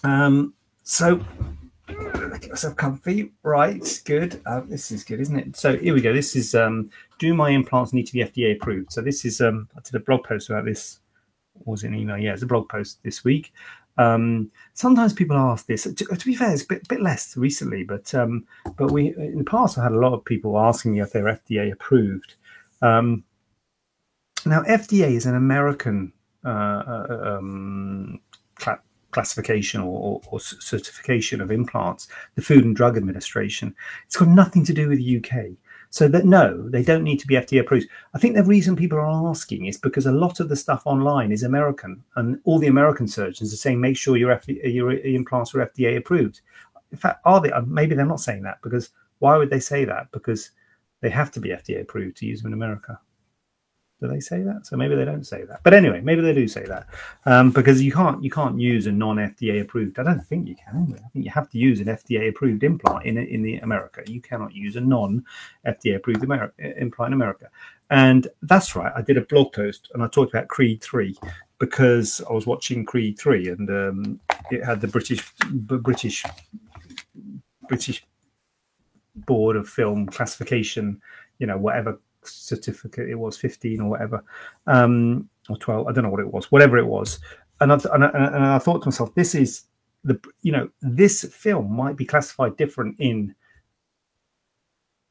[0.03, 1.21] Um, so
[1.87, 3.33] get myself comfy.
[3.43, 4.41] Right, good.
[4.47, 5.57] Uh, this is good, isn't it?
[5.57, 6.13] So here we go.
[6.13, 8.93] This is um, do my implants need to be FDA approved?
[8.93, 11.01] So this is um, I did a blog post about this.
[11.65, 12.19] was it an email?
[12.19, 13.53] Yeah, it's a blog post this week.
[13.97, 15.85] Um, sometimes people ask this.
[15.85, 18.45] To, to, be fair, it's a bit, bit less recently, but um,
[18.77, 21.25] but we in the past I had a lot of people asking me if they're
[21.25, 22.35] FDA approved.
[22.83, 23.25] Um,
[24.47, 26.13] now, FDA is an American
[26.45, 28.21] uh, uh um,
[29.11, 33.75] classification or, or, certification of implants, the Food and Drug Administration.
[34.07, 35.57] It's got nothing to do with the UK.
[35.95, 37.87] So that no, they don't need to be FDA approved.
[38.15, 41.31] I think the reason people are asking is because a lot of the stuff online
[41.31, 45.65] is American, and all the American surgeons are saying make sure your, your implants are
[45.65, 46.41] FDA approved.
[46.91, 47.53] In fact, are they?
[47.53, 50.11] Uh, maybe they're not saying that because why would they say that?
[50.11, 50.51] Because
[51.01, 52.99] they have to be FDA approved to use them in America.
[54.01, 54.67] Do they say that?
[54.67, 55.61] So maybe they don't say that.
[55.63, 56.89] But anyway, maybe they do say that
[57.27, 59.99] um, because you can't you can't use a non FDA approved.
[59.99, 60.93] I don't think you can.
[60.97, 64.03] I think you have to use an FDA approved implant in in the America.
[64.07, 65.25] You cannot use a non
[65.67, 67.49] FDA approved America, implant in America.
[67.91, 68.93] And that's right.
[68.95, 71.17] I did a blog post and I talked about Creed three
[71.59, 76.25] because I was watching Creed three and um, it had the British British
[77.69, 78.05] British
[79.15, 81.01] board of film classification.
[81.39, 84.25] You know whatever certificate it was 15 or whatever
[84.67, 87.21] um or 12 i don't know what it was whatever it was
[87.61, 89.65] and I, and I, and I thought to myself this is
[90.05, 93.35] the you know this film might be classified different in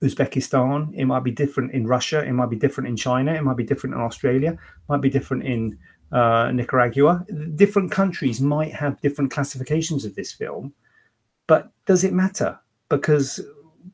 [0.03, 3.55] Uzbekistan, it might be different in Russia, it might be different in China, it might
[3.55, 5.77] be different in Australia, it might be different in
[6.11, 7.25] uh, Nicaragua.
[7.55, 10.73] Different countries might have different classifications of this film,
[11.47, 12.59] but does it matter?
[12.89, 13.39] Because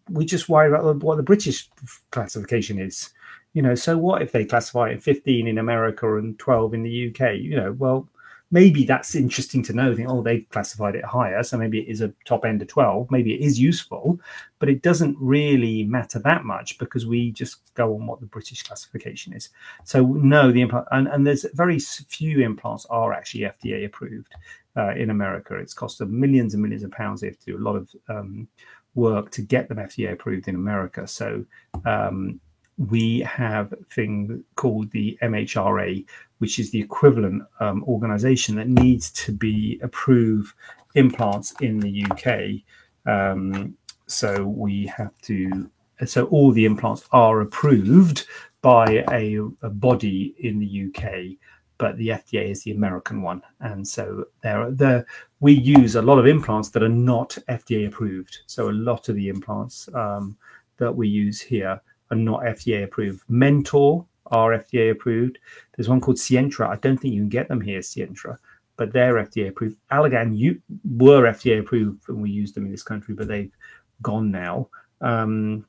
[0.10, 1.70] we just worry about what the British
[2.12, 3.10] classification is.
[3.54, 7.10] You know, so what if they classify it 15 in America and 12 in the
[7.10, 7.36] UK?
[7.38, 8.08] You know, well,
[8.52, 9.96] maybe that's interesting to know.
[9.96, 13.10] Think, oh, they classified it higher, so maybe it is a top end of 12.
[13.12, 14.20] Maybe it is useful,
[14.60, 18.64] but it doesn't really matter that much because we just go on what the British
[18.64, 19.50] classification is.
[19.84, 24.34] So no, the implant and, and there's very few implants are actually FDA approved
[24.78, 25.56] uh, in America.
[25.56, 27.22] It's cost them millions and millions of pounds.
[27.22, 28.48] They have to do a lot of um,
[28.96, 31.08] work to get them FDA approved in America.
[31.08, 31.46] So
[31.86, 32.40] um,
[32.78, 36.06] we have a thing called the MHRA,
[36.38, 40.56] which is the equivalent um, organization that needs to be approve
[40.96, 42.64] implants in the UK.
[43.06, 43.76] Um,
[44.08, 45.70] so we have to,
[46.06, 48.26] so all the implants are approved
[48.62, 51.38] by a, a body in the UK
[51.80, 55.08] but the FDA is the American one, and so there, there
[55.40, 58.40] we use a lot of implants that are not FDA approved.
[58.46, 60.38] So a lot of the implants um,
[60.78, 63.24] that we use here are not FDA approved.
[63.30, 65.40] Mentor are FDA approved.
[65.76, 66.70] There's one called Sientra.
[66.70, 68.38] I don't think you can get them here, Sientra,
[68.76, 69.78] but they're FDA approved.
[69.92, 70.62] Allergan you
[70.98, 73.56] were FDA approved and we used them in this country, but they've
[74.02, 74.70] gone now.
[75.02, 75.66] Um,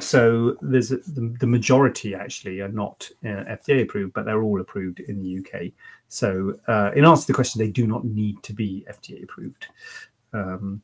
[0.00, 5.00] so there's the, the, majority actually are not uh, FDA approved, but they're all approved
[5.00, 5.72] in the UK.
[6.08, 9.66] So uh, in answer to the question, they do not need to be FDA approved.
[10.32, 10.82] Um,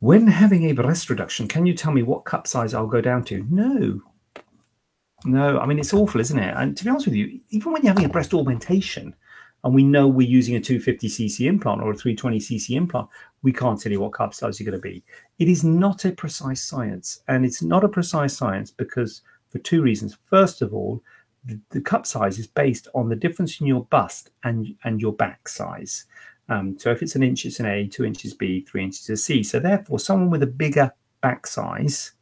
[0.00, 3.24] when having a breast reduction, can you tell me what cup size I'll go down
[3.24, 3.44] to?
[3.50, 4.00] No,
[5.24, 5.58] no.
[5.58, 6.54] I mean it's awful, isn't it?
[6.56, 9.14] And to be honest with you, even when you're having a breast augmentation,
[9.64, 13.08] and we know we're using a 250cc implant or a 320cc implant,
[13.42, 15.02] we can't tell you what cup size you're going to be.
[15.38, 17.22] It is not a precise science.
[17.28, 20.16] And it's not a precise science because for two reasons.
[20.26, 21.02] First of all,
[21.44, 25.12] the, the cup size is based on the difference in your bust and, and your
[25.12, 26.04] back size.
[26.48, 29.16] Um, so if it's an inch, it's an A, two inches B, three inches a
[29.16, 29.42] C.
[29.42, 32.12] So therefore, someone with a bigger back size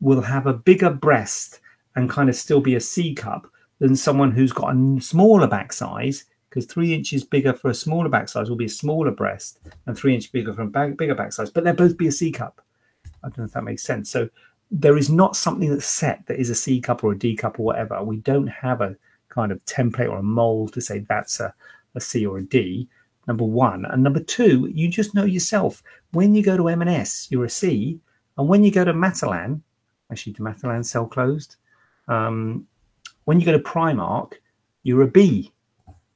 [0.00, 1.60] will have a bigger breast
[1.96, 5.72] and kind of still be a C cup than someone who's got a smaller back
[5.72, 9.60] size because three inches bigger for a smaller back size will be a smaller breast
[9.86, 12.12] and three inches bigger for a back, bigger back size, but they'll both be a
[12.12, 12.60] C cup.
[13.22, 14.10] I don't know if that makes sense.
[14.10, 14.28] So
[14.70, 17.58] there is not something that's set that is a C cup or a D cup
[17.58, 18.02] or whatever.
[18.02, 18.96] We don't have a
[19.28, 21.54] kind of template or a mold to say that's a
[21.94, 22.88] a C or a D.
[23.26, 25.82] Number one, and number two, you just know yourself.
[26.12, 28.00] When you go to M&S, you're a C,
[28.36, 29.60] and when you go to Matalan,
[30.10, 31.56] actually, the Matalan sell closed.
[32.08, 32.66] Um,
[33.24, 34.34] when you go to Primark,
[34.82, 35.52] you're a B.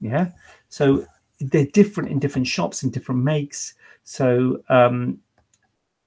[0.05, 0.31] Yeah.
[0.69, 1.07] So
[1.41, 3.75] they're different in different shops and different makes.
[4.05, 5.19] So um,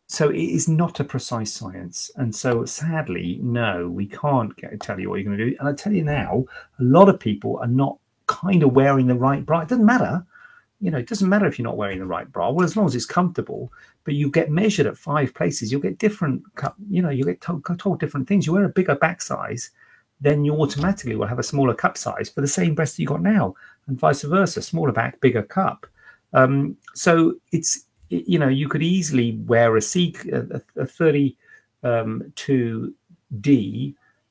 [0.08, 2.10] so it is not a precise science.
[2.16, 5.56] And so sadly, no, we can't get, tell you what you're going to do.
[5.60, 6.46] And I tell you now,
[6.80, 9.62] a lot of people are not kind of wearing the right bra.
[9.62, 10.26] It doesn't matter.
[10.80, 12.52] You know, it doesn't matter if you're not wearing the right bra.
[12.52, 13.74] Well, as long as it's comfortable,
[14.06, 17.42] but you get measured at five places, you'll get different, cup, you know, you get
[17.42, 18.46] told, told different things.
[18.46, 19.72] You wear a bigger back size,
[20.22, 23.08] then you automatically will have a smaller cup size for the same breast that you
[23.08, 23.56] got now,
[23.88, 25.88] and vice versa, smaller back, bigger cup.
[26.34, 31.36] Um, so it's you know, you could easily wear a C, a, a 32D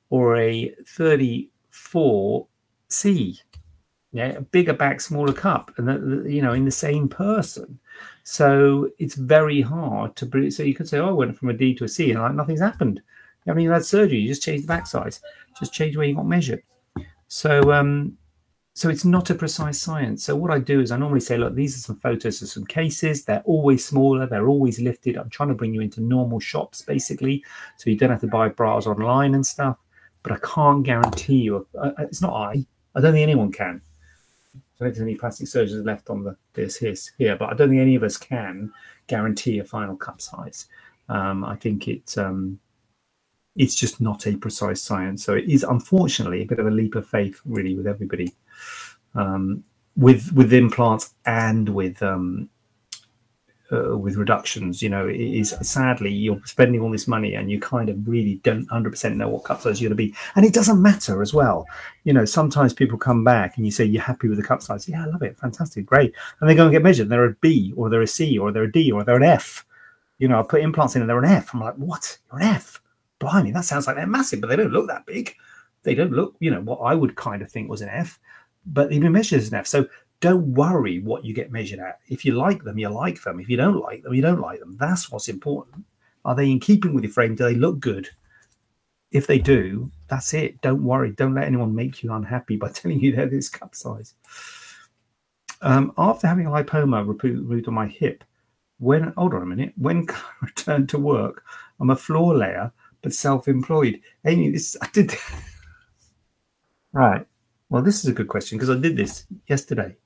[0.08, 3.40] or a 34C,
[4.12, 7.78] yeah, a bigger back, smaller cup, and that, you know, in the same person.
[8.22, 10.50] So it's very hard to.
[10.50, 12.34] So you could say, "Oh, I went from a D to a C, and like
[12.34, 13.02] nothing's happened."
[13.44, 14.18] You haven't even had surgery.
[14.18, 15.20] You just changed the back size,
[15.58, 16.62] just change where you got measured.
[17.28, 18.16] So um,
[18.76, 20.22] so it's not a precise science.
[20.22, 22.66] So what I do is I normally say, look, these are some photos of some
[22.66, 23.24] cases.
[23.24, 24.26] They're always smaller.
[24.26, 25.16] They're always lifted.
[25.16, 27.42] I'm trying to bring you into normal shops, basically,
[27.78, 29.78] so you don't have to buy bras online and stuff.
[30.22, 31.66] But I can't guarantee you.
[31.74, 32.66] Uh, it's not I.
[32.94, 33.80] I don't think anyone can.
[34.54, 37.54] I don't think there's any plastic surgeons left on the this his here, but I
[37.54, 38.70] don't think any of us can
[39.06, 40.66] guarantee a final cup size.
[41.08, 42.60] Um, I think it um,
[43.56, 45.24] it's just not a precise science.
[45.24, 48.34] So it is unfortunately a bit of a leap of faith, really, with everybody
[49.16, 49.64] um,
[49.96, 52.48] with with implants and with um,
[53.72, 54.82] uh, with reductions.
[54.82, 58.68] You know, is sadly you're spending all this money and you kind of really don't
[58.68, 61.66] 100% know what cup size you're going to be, and it doesn't matter as well.
[62.04, 64.88] You know, sometimes people come back and you say you're happy with the cup size.
[64.88, 67.08] Yeah, I love it, fantastic, great, and they go and get measured.
[67.08, 69.64] They're a B or they're a C or they're a D or they're an F.
[70.18, 71.52] You know, I put implants in and they're an F.
[71.52, 72.16] I'm like, what?
[72.30, 72.80] You're an F?
[73.18, 75.34] Blimey, that sounds like they're massive, but they don't look that big.
[75.82, 78.18] They don't look, you know, what I would kind of think was an F
[78.66, 79.66] but they've been measured as an F.
[79.66, 79.86] So
[80.20, 82.00] don't worry what you get measured at.
[82.08, 83.40] If you like them, you like them.
[83.40, 84.76] If you don't like them, you don't like them.
[84.78, 85.84] That's what's important.
[86.24, 87.34] Are they in keeping with your frame?
[87.34, 88.08] Do they look good?
[89.12, 90.60] If they do, that's it.
[90.62, 91.12] Don't worry.
[91.12, 94.14] Don't let anyone make you unhappy by telling you they're this cup size.
[95.62, 98.24] Um, after having a lipoma removed on my hip,
[98.78, 101.44] when hold on a minute, when I return to work?
[101.80, 104.00] I'm a floor layer, but self-employed.
[104.24, 105.14] Amy, this I did.
[106.92, 107.26] right.
[107.68, 109.96] Well, this is a good question because I did this yesterday.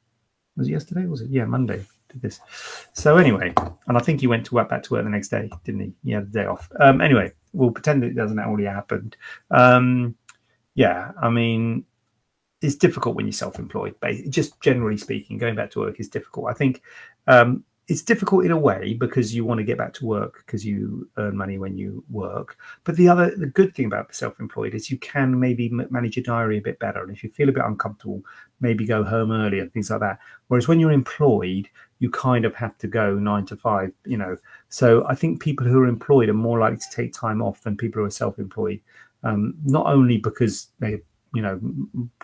[0.57, 1.07] Was it yesterday?
[1.07, 1.31] Was it?
[1.31, 1.85] Yeah, Monday.
[2.09, 2.40] Did this.
[2.92, 3.55] So anyway,
[3.87, 5.92] and I think he went to work back to work the next day, didn't he?
[6.05, 6.68] He had a day off.
[6.81, 9.16] Um, anyway, we'll pretend it doesn't already happened.
[9.51, 10.16] Um,
[10.75, 11.85] yeah, I mean,
[12.62, 13.94] it's difficult when you're self-employed.
[14.01, 16.46] but Just generally speaking, going back to work is difficult.
[16.51, 16.83] I think
[17.27, 20.64] um, it's difficult in a way because you want to get back to work because
[20.64, 22.57] you earn money when you work.
[22.85, 26.59] But the other the good thing about self-employed is you can maybe manage your diary
[26.59, 27.03] a bit better.
[27.03, 28.22] And if you feel a bit uncomfortable
[28.61, 30.20] maybe go home early and things like that.
[30.46, 34.37] Whereas when you're employed you kind of have to go nine to five you know.
[34.68, 37.76] So i think people who are employed are more likely to take time off than
[37.76, 38.81] people who are self-employed
[39.24, 41.00] um, not only because they
[41.35, 41.61] you know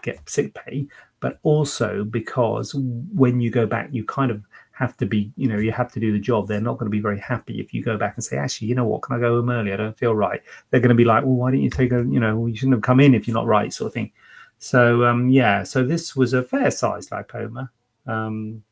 [0.02, 0.86] get sick pay
[1.20, 2.74] but also because
[3.14, 4.42] when you go back you kind of
[4.76, 6.46] have to be, you know, you have to do the job.
[6.46, 8.74] They're not going to be very happy if you go back and say, actually, you
[8.74, 9.72] know what, can I go home early?
[9.72, 10.42] I don't feel right.
[10.68, 12.74] They're going to be like, well, why didn't you take a, you know, you shouldn't
[12.74, 14.12] have come in if you're not right, sort of thing.
[14.58, 17.70] So, um, yeah, so this was a fair sized lipoma,
[18.06, 18.62] um,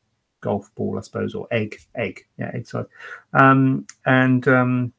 [0.41, 2.85] golf ball, I suppose, or egg, egg, yeah, egg size.
[3.33, 4.93] Um, and, um,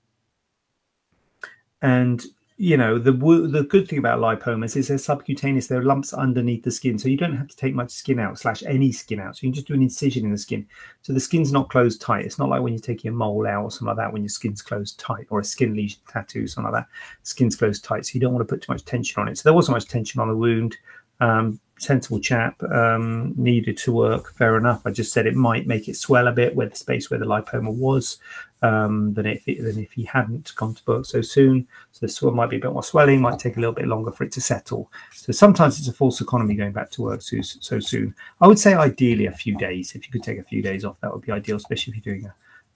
[1.83, 2.25] and
[2.59, 6.71] you know the the good thing about lipomas is they're subcutaneous they're lumps underneath the
[6.71, 9.41] skin so you don't have to take much skin out slash any skin out so
[9.43, 10.67] you can just do an incision in the skin.
[11.03, 13.65] So the skin's not closed tight it's not like when you're taking a mole out
[13.65, 16.73] or something like that when your skin's closed tight or a skin lesion tattoo something
[16.73, 16.89] like that
[17.25, 19.37] skin's closed tight so you don't want to put too much tension on it.
[19.37, 20.77] So there wasn't much tension on the wound
[21.21, 24.33] um, sensible chap, um, needed to work.
[24.35, 24.83] Fair enough.
[24.85, 27.27] I just said it might make it swell a bit where the space where the
[27.27, 28.19] lipoma was
[28.63, 31.67] um, than if it, than if he hadn't gone to work so soon.
[31.93, 34.11] So the swell might be a bit more swelling, might take a little bit longer
[34.11, 34.91] for it to settle.
[35.13, 38.15] So sometimes it's a false economy going back to work so, so soon.
[38.41, 39.95] I would say ideally a few days.
[39.95, 42.15] If you could take a few days off, that would be ideal, especially if you're
[42.15, 42.31] doing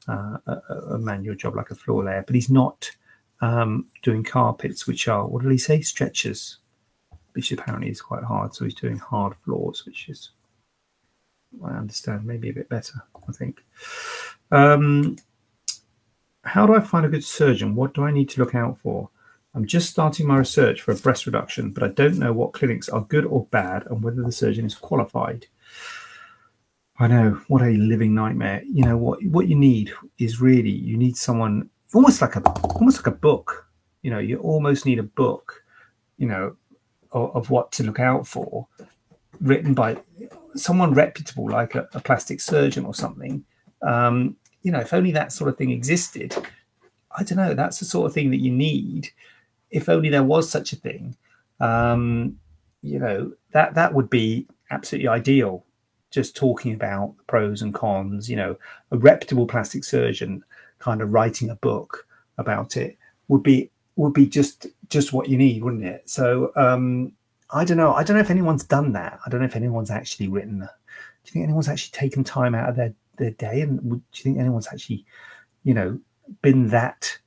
[0.09, 2.25] a, a, a manual job like a floor layer.
[2.27, 2.91] But he's not
[3.41, 5.81] um, doing carpets, which are what did he say?
[5.81, 6.59] Stretchers
[7.33, 8.55] which apparently is quite hard.
[8.55, 10.31] So he's doing hard floors, which is,
[11.65, 13.65] I understand, maybe a bit better, I think.
[14.51, 15.17] Um,
[16.45, 17.75] how do I find a good surgeon?
[17.75, 19.11] What do I need to look out for?
[19.55, 22.89] I'm just starting my research for a breast reduction, but I don't know what clinics
[22.89, 25.47] are good or bad and whether the surgeon is qualified.
[26.99, 28.63] I know what a living nightmare.
[28.65, 32.99] You know what what you need is really you need someone almost like a almost
[32.99, 33.67] like a book.
[34.03, 35.63] You know, you almost need a book.
[36.19, 36.57] You know,
[37.13, 38.67] of, of what to look out for,
[39.41, 39.97] written by
[40.55, 43.45] someone reputable like a, a plastic surgeon or something.
[43.83, 46.37] Um, you know, if only that sort of thing existed.
[47.17, 47.55] I don't know.
[47.55, 49.11] That's the sort of thing that you need.
[49.71, 51.17] If only there was such a thing.
[51.59, 52.39] Um,
[52.83, 55.65] you know, that that would be absolutely ideal
[56.11, 58.57] just talking about the pros and cons, you know,
[58.91, 60.43] a reputable plastic surgeon
[60.79, 62.07] kind of writing a book
[62.39, 62.99] about it
[63.29, 66.09] would be would be just just what you need, wouldn't it?
[66.09, 67.13] So um,
[67.51, 67.95] I don't know.
[67.95, 69.19] I don't know if anyone's done that.
[69.25, 70.61] I don't know if anyone's actually written.
[70.61, 70.67] Do
[71.27, 73.61] you think anyone's actually taken time out of their their day?
[73.63, 75.05] And do you think anyone's actually,
[75.65, 75.99] you know,
[76.43, 77.19] been that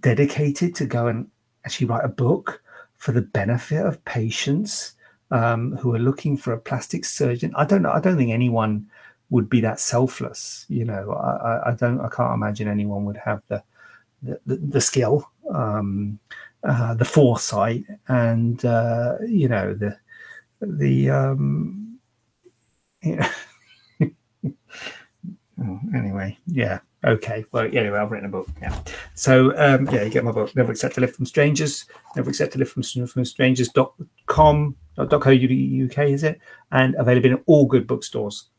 [0.00, 1.28] dedicated to go and
[1.64, 2.62] actually write a book
[2.96, 4.94] for the benefit of patients?
[5.30, 7.52] um, who are looking for a plastic surgeon.
[7.56, 7.92] I don't know.
[7.92, 8.86] I don't think anyone
[9.30, 10.66] would be that selfless.
[10.68, 12.00] You know, I, I don't.
[12.00, 13.62] I can't imagine anyone would have the
[14.22, 16.18] the, the, the skill, um,
[16.62, 19.96] uh, the foresight, and uh, you know the
[20.60, 21.10] the.
[21.10, 21.98] Um,
[23.02, 23.32] yeah.
[24.02, 26.80] oh, anyway, yeah.
[27.04, 27.44] Okay.
[27.52, 28.48] Well, anyway, I've written a book.
[28.60, 28.78] Yeah.
[29.14, 32.54] So, um, yeah, you get my book, Never Accept a Lift from Strangers, Never Accept
[32.56, 36.40] a Lift from, from Strangers.com, .co.uk, is it?
[36.72, 38.50] And available in all good bookstores.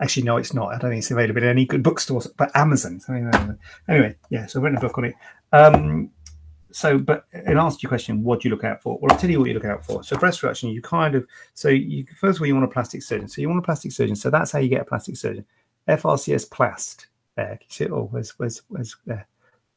[0.00, 0.68] Actually, no, it's not.
[0.68, 3.00] I don't think it's available in any good bookstores, but Amazon.
[3.88, 5.14] Anyway, yeah, so I've written a book on it.
[5.52, 6.10] Um,
[6.70, 8.98] so, but in answer to your question, what do you look out for?
[8.98, 10.04] Well, I'll tell you what you look out for.
[10.04, 13.02] So, breast reduction, you kind of, so you first of all, you want a plastic
[13.02, 13.28] surgeon.
[13.28, 14.14] So, you want a plastic surgeon.
[14.16, 15.44] So, that's how you get a plastic surgeon.
[15.88, 17.06] FRCS Plast.
[17.36, 17.90] There, can you see it?
[17.90, 19.26] Oh, where's where's where's there?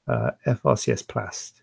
[0.07, 1.61] Uh, FRCS Plast.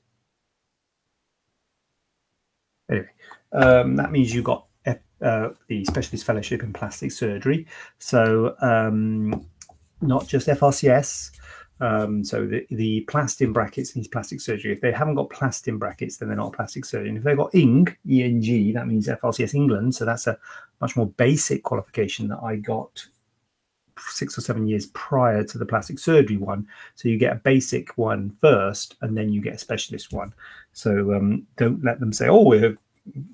[2.90, 3.08] Anyway,
[3.52, 7.66] um, that means you got F, uh, the specialist fellowship in plastic surgery.
[7.98, 9.46] So um,
[10.00, 11.32] not just FRCS.
[11.80, 14.72] Um, so the, the Plast in brackets means plastic surgery.
[14.72, 17.16] If they haven't got Plast in brackets, then they're not a plastic surgeon.
[17.16, 19.94] If they've got ING, ENG, that means FRCS England.
[19.94, 20.38] So that's a
[20.80, 23.06] much more basic qualification that I got
[24.00, 26.66] six or seven years prior to the plastic surgery one.
[26.94, 30.32] So you get a basic one first, and then you get a specialist one.
[30.72, 32.76] So um, don't let them say, "Oh, we're a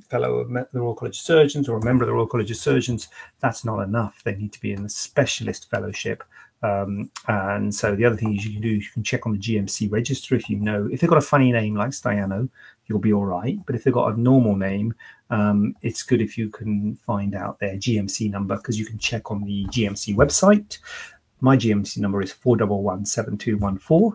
[0.09, 2.57] fellow of the Royal College of Surgeons or a member of the Royal College of
[2.57, 3.09] Surgeons."
[3.41, 4.23] That's not enough.
[4.25, 6.25] They need to be in the specialist fellowship.
[6.65, 9.39] Um, and so the other thing is you can do, you can check on the
[9.39, 12.49] GMC register if you know if they've got a funny name like Staiano,
[12.87, 13.59] you'll be all right.
[13.67, 14.95] But if they've got a normal name,
[15.29, 19.31] um, it's good if you can find out their GMC number because you can check
[19.31, 20.79] on the GMC website.
[21.41, 23.35] My GMC number is 411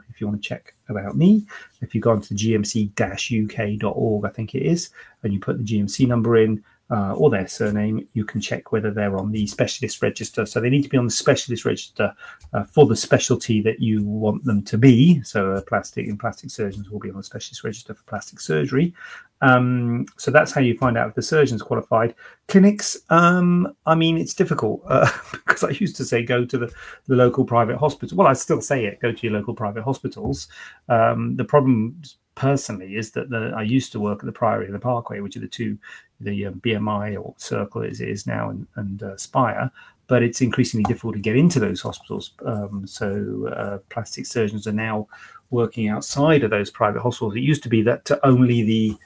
[0.10, 1.46] if you want to check about me.
[1.82, 4.90] If you go onto the gmc-uk.org, I think it is,
[5.22, 8.92] and you put the GMC number in, uh, or their surname, you can check whether
[8.92, 10.46] they're on the specialist register.
[10.46, 12.14] So they need to be on the specialist register
[12.54, 15.22] uh, for the specialty that you want them to be.
[15.24, 18.94] So uh, plastic and plastic surgeons will be on the specialist register for plastic surgery.
[19.42, 22.16] Um, so that's how you find out if the surgeon's qualified.
[22.48, 26.74] Clinics, um, I mean, it's difficult uh, because I used to say go to the,
[27.08, 28.18] the local private hospital.
[28.18, 30.48] Well, I still say it, go to your local private hospitals.
[30.90, 32.02] Um, the problem
[32.36, 35.36] personally is that the, I used to work at the Priory and the Parkway, which
[35.36, 35.78] are the two,
[36.20, 39.72] the um, BMI or Circle as it is now, and, and uh, Spire.
[40.08, 42.32] But it's increasingly difficult to get into those hospitals.
[42.44, 45.08] Um, so uh, plastic surgeons are now
[45.52, 47.36] working outside of those private hospitals.
[47.36, 48.98] It used to be that only the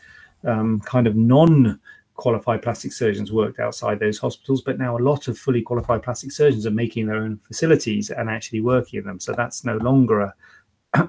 [0.49, 1.79] um, kind of non
[2.15, 6.31] qualified plastic surgeons worked outside those hospitals, but now a lot of fully qualified plastic
[6.31, 9.19] surgeons are making their own facilities and actually working in them.
[9.19, 10.33] So that's no longer a,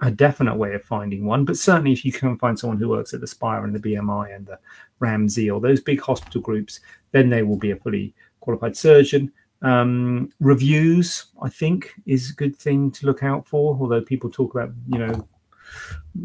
[0.02, 1.44] a definite way of finding one.
[1.44, 4.34] But certainly, if you can find someone who works at the Spire and the BMI
[4.34, 4.58] and the
[4.98, 6.80] Ramsay or those big hospital groups,
[7.12, 9.32] then they will be a fully qualified surgeon.
[9.62, 13.76] Um, reviews, I think, is a good thing to look out for.
[13.80, 15.28] Although people talk about, you know,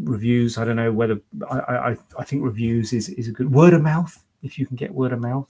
[0.04, 0.58] reviews.
[0.58, 3.82] I don't know whether I, I, I think reviews is, is a good word of
[3.82, 5.48] mouth if you can get word of mouth.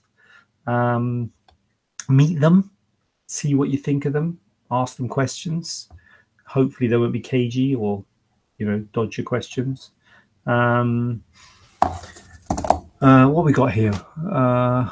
[0.67, 1.31] Um,
[2.09, 2.71] meet them,
[3.27, 4.39] see what you think of them,
[4.69, 5.89] ask them questions.
[6.51, 8.03] Hopefully, they won't be cagey or
[8.57, 9.91] you know dodge your questions.
[10.45, 11.23] Um,
[13.01, 13.93] uh, what we got here?
[14.29, 14.89] Uh,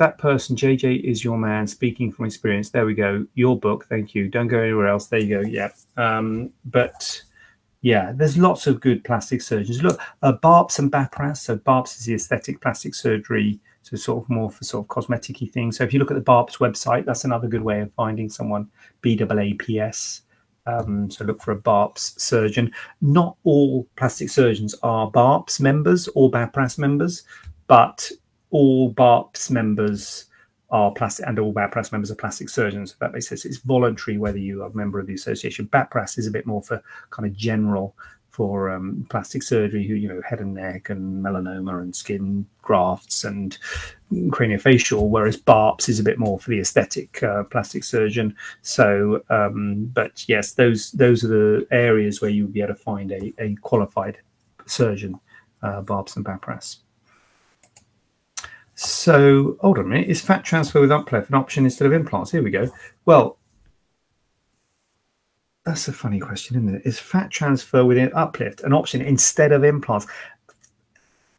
[0.00, 2.70] that person, JJ is your man, speaking from experience.
[2.70, 3.26] There we go.
[3.34, 3.84] Your book.
[3.88, 4.28] Thank you.
[4.28, 5.06] Don't go anywhere else.
[5.06, 5.46] There you go.
[5.46, 5.68] Yeah.
[5.96, 7.22] Um, but
[7.82, 9.82] yeah, there's lots of good plastic surgeons.
[9.82, 11.36] Look, uh, BAAPS and BAPRAS.
[11.36, 15.38] So BAAPS is the aesthetic plastic surgery, so sort of more for sort of cosmetic
[15.52, 15.78] things.
[15.78, 18.68] So if you look at the BAAPS website, that's another good way of finding someone.
[19.02, 20.22] BAAPS.
[20.66, 22.70] Um, so look for a BAAPS surgeon.
[23.00, 27.24] Not all plastic surgeons are BAAPS members or BAPRAS members,
[27.66, 28.10] but
[28.50, 30.26] all BAAPS members
[30.70, 32.92] are plastic and all BAPRAS members are plastic surgeons.
[32.92, 33.44] So that makes sense.
[33.44, 35.68] It's voluntary whether you are a member of the association.
[35.68, 37.96] BAPRAS is a bit more for kind of general
[38.40, 43.24] for um, plastic surgery, who you know head and neck and melanoma and skin grafts
[43.24, 43.58] and
[44.10, 48.34] craniofacial, whereas BAAPS is a bit more for the aesthetic uh, plastic surgeon.
[48.62, 52.80] So, um, but yes, those those are the areas where you would be able to
[52.80, 54.16] find a, a qualified
[54.64, 55.20] surgeon,
[55.62, 56.78] uh, BAAPS and BAPRAS.
[58.74, 60.08] So, hold on a minute.
[60.08, 62.30] Is fat transfer with uplift an option instead of implants?
[62.30, 62.70] Here we go.
[63.04, 63.36] Well,
[65.70, 66.82] that's a funny question, isn't it?
[66.84, 70.04] Is fat transfer with an uplift an option instead of implants?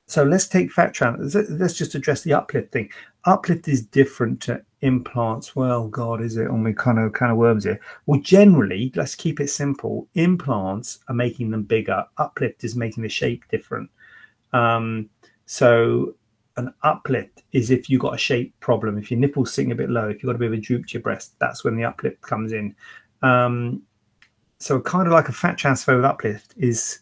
[0.05, 1.45] So let's take fat transfer.
[1.49, 2.89] Let's just address the uplift thing.
[3.25, 5.53] Uplift is different to implants.
[5.53, 6.47] Well, God, is it?
[6.47, 7.81] On we kind of kind of worms here.
[8.05, 10.07] Well, generally, let's keep it simple.
[10.13, 12.05] Implants are making them bigger.
[12.17, 13.89] Uplift is making the shape different.
[14.53, 15.09] Um,
[15.45, 16.15] so
[16.55, 19.89] an uplift is if you've got a shape problem, if your nipple's sitting a bit
[19.89, 21.83] low, if you've got a bit of a droop to your breast, that's when the
[21.83, 22.73] uplift comes in.
[23.23, 23.83] Um,
[24.61, 26.99] so kind of like a fat transfer with uplift is,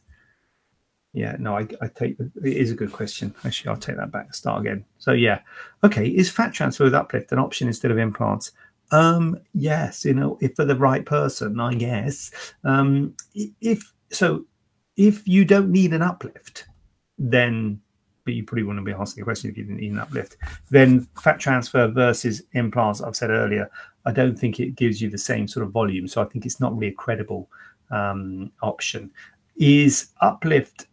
[1.14, 3.34] yeah, no, I, I take it is a good question.
[3.44, 4.34] Actually, I'll take that back.
[4.34, 4.86] Start again.
[4.98, 5.40] So yeah,
[5.84, 8.52] okay, is fat transfer with uplift an option instead of implants?
[8.92, 12.32] Um, yes, you know, if for the right person, I guess.
[12.64, 14.46] Um, if so,
[14.98, 16.66] if you don't need an uplift,
[17.18, 17.82] then
[18.26, 20.38] but you probably wouldn't be asking the question if you didn't need an uplift.
[20.70, 23.72] Then fat transfer versus implants, I've said earlier,
[24.10, 26.08] I don't think it gives you the same sort of volume.
[26.08, 27.50] So I think it's not really a credible
[27.92, 29.12] um, option.
[29.58, 30.88] Is uplift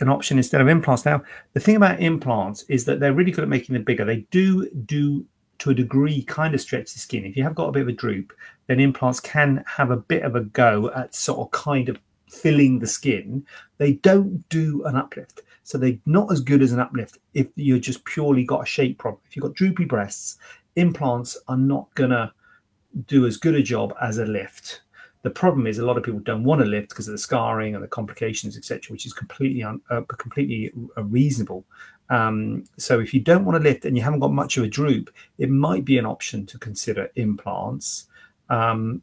[0.00, 1.06] an option instead of implants?
[1.06, 1.22] Now,
[1.54, 4.04] the thing about implants is that they're really good at making them bigger.
[4.04, 5.24] They do do
[5.60, 7.24] to a degree kind of stretch the skin.
[7.24, 8.32] If you have got a bit of a droop,
[8.66, 11.98] then implants can have a bit of a go at sort of kind of
[12.28, 13.46] filling the skin.
[13.78, 15.42] They don't do an uplift.
[15.62, 18.98] So they're not as good as an uplift if you're just purely got a shape
[18.98, 19.22] problem.
[19.26, 20.38] If you've got droopy breasts,
[20.76, 22.32] implants are not going to
[23.06, 24.82] do as good a job as a lift.
[25.22, 27.74] The problem is a lot of people don't want to lift because of the scarring
[27.74, 31.64] and the complications, etc., which is completely un, uh, completely reasonable.
[32.10, 34.68] Um, so if you don't want to lift and you haven't got much of a
[34.68, 38.08] droop, it might be an option to consider implants.
[38.50, 39.00] Um,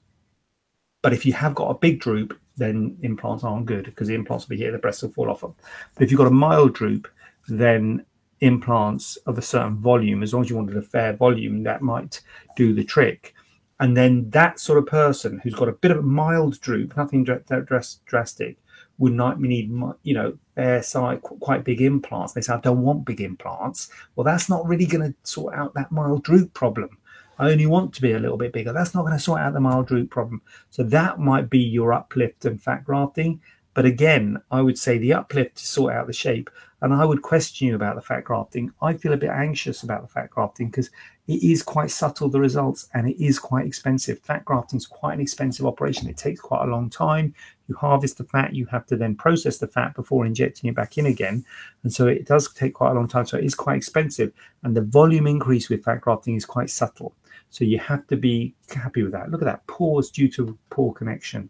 [1.01, 4.45] but if you have got a big droop, then implants aren't good because the implants
[4.45, 5.55] will be here, the breast will fall off them.
[5.95, 7.07] But if you've got a mild droop,
[7.47, 8.05] then
[8.41, 12.21] implants of a certain volume, as long as you wanted a fair volume, that might
[12.55, 13.33] do the trick.
[13.79, 17.23] And then that sort of person who's got a bit of a mild droop, nothing
[17.23, 18.57] drastic,
[18.97, 19.71] would not need,
[20.03, 22.33] you know, fair size, quite big implants.
[22.33, 23.89] They say, I don't want big implants.
[24.15, 26.97] Well, that's not really going to sort out that mild droop problem.
[27.37, 28.73] I only want to be a little bit bigger.
[28.73, 30.41] That's not going to sort out the mild droop problem.
[30.71, 33.39] So that might be your uplift and fat grafting.
[33.73, 36.49] But again, I would say the uplift to sort out the shape.
[36.82, 38.71] And I would question you about the fat grafting.
[38.82, 40.89] I feel a bit anxious about the fat grafting because
[41.27, 44.19] it is quite subtle, the results, and it is quite expensive.
[44.19, 46.09] Fat grafting is quite an expensive operation.
[46.09, 47.36] It takes quite a long time.
[47.67, 50.97] You harvest the fat, you have to then process the fat before injecting it back
[50.97, 51.45] in again.
[51.84, 53.25] And so it does take quite a long time.
[53.25, 54.32] So it is quite expensive.
[54.63, 57.13] And the volume increase with fat grafting is quite subtle.
[57.49, 59.30] So you have to be happy with that.
[59.32, 61.49] Look at that pause due to poor connection.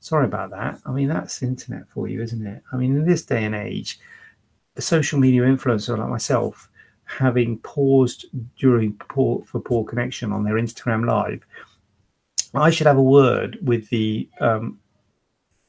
[0.00, 0.80] Sorry about that.
[0.86, 2.62] I mean, that's internet for you, isn't it?
[2.72, 4.00] I mean, in this day and age,
[4.76, 6.68] a social media influencer like myself
[7.04, 11.44] having paused during poor for poor connection on their Instagram live,
[12.54, 14.78] I should have a word with the um,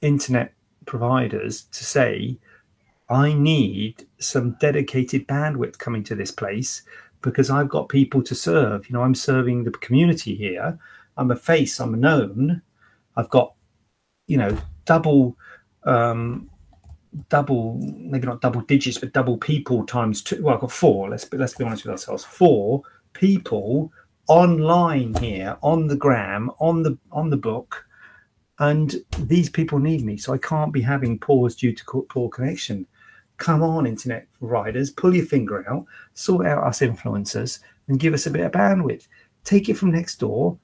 [0.01, 0.53] internet
[0.85, 2.37] providers to say,
[3.09, 6.83] I need some dedicated bandwidth coming to this place
[7.21, 8.87] because I've got people to serve.
[8.87, 10.79] You know, I'm serving the community here.
[11.17, 11.79] I'm a face.
[11.79, 12.61] I'm known.
[13.17, 13.53] I've got,
[14.27, 15.37] you know, double,
[15.83, 16.49] um,
[17.29, 20.41] double, maybe not double digits, but double people times two.
[20.43, 21.09] Well, I've got four.
[21.09, 22.23] Let's be, let's be honest with ourselves.
[22.23, 22.83] Four
[23.13, 23.91] people
[24.27, 27.85] online here on the gram on the on the book
[28.59, 32.85] and these people need me so i can't be having pause due to poor connection
[33.41, 35.83] come on, internet providers, pull your finger out,
[36.13, 39.07] sort out us influencers, and give us a bit of bandwidth.
[39.43, 40.59] Take it from next door.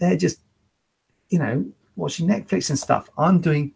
[0.00, 0.40] They're just,
[1.28, 1.64] you know,
[1.94, 3.08] watching Netflix and stuff.
[3.16, 3.72] I'm doing,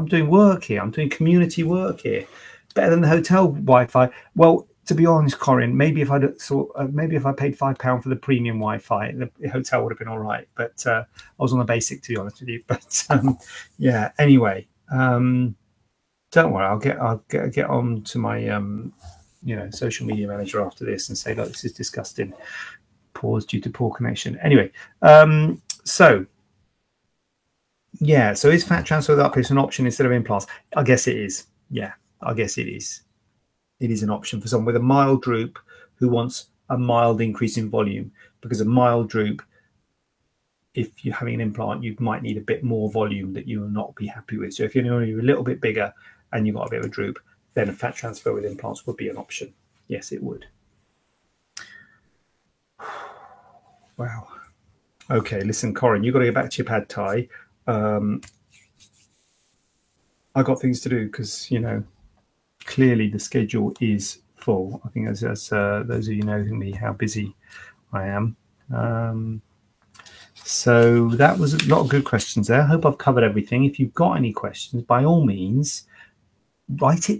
[0.00, 0.80] I'm doing work here.
[0.80, 2.26] I'm doing community work here.
[2.64, 4.08] It's better than the hotel Wi-Fi.
[4.34, 7.78] Well, to be honest, Corin, maybe if I'd so uh, maybe if I paid five
[7.78, 10.48] pound for the premium Wi-Fi, the hotel would have been all right.
[10.56, 12.62] But uh, I was on the basic, to be honest with you.
[12.66, 13.38] But um,
[13.78, 14.66] yeah, anyway.
[14.90, 15.54] Um,
[16.32, 18.92] don't worry, I'll get I'll get get on to my um,
[19.42, 22.32] you know social media manager after this and say, look, this is disgusting.
[23.12, 24.38] Pause due to poor connection.
[24.38, 24.70] Anyway,
[25.02, 26.24] um, so
[28.00, 30.46] yeah, so is fat transfer with uplift an option instead of implants?
[30.76, 31.46] I guess it is.
[31.70, 31.92] Yeah,
[32.22, 33.02] I guess it is.
[33.78, 35.58] It is an option for someone with a mild droop
[35.96, 39.42] who wants a mild increase in volume because a mild droop
[40.74, 43.68] if you're having an implant, you might need a bit more volume that you will
[43.68, 44.54] not be happy with.
[44.54, 45.92] So if you're only a little bit bigger
[46.32, 47.18] and you've got a bit of a droop,
[47.54, 49.52] then a fat transfer with implants would be an option.
[49.88, 50.46] Yes, it would.
[53.96, 54.28] Wow.
[55.10, 57.28] Okay, listen, Corin, you've got to get back to your pad thai.
[57.70, 58.20] Um,
[60.34, 61.82] I got things to do because, you know,
[62.64, 64.80] clearly the schedule is full.
[64.84, 67.34] I think as, as uh, those of you know me how busy
[67.92, 68.36] I am.
[68.74, 69.42] Um,
[70.34, 72.62] so that was a lot of good questions there.
[72.62, 73.64] I hope I've covered everything.
[73.64, 75.86] If you've got any questions, by all means,
[76.80, 77.18] write it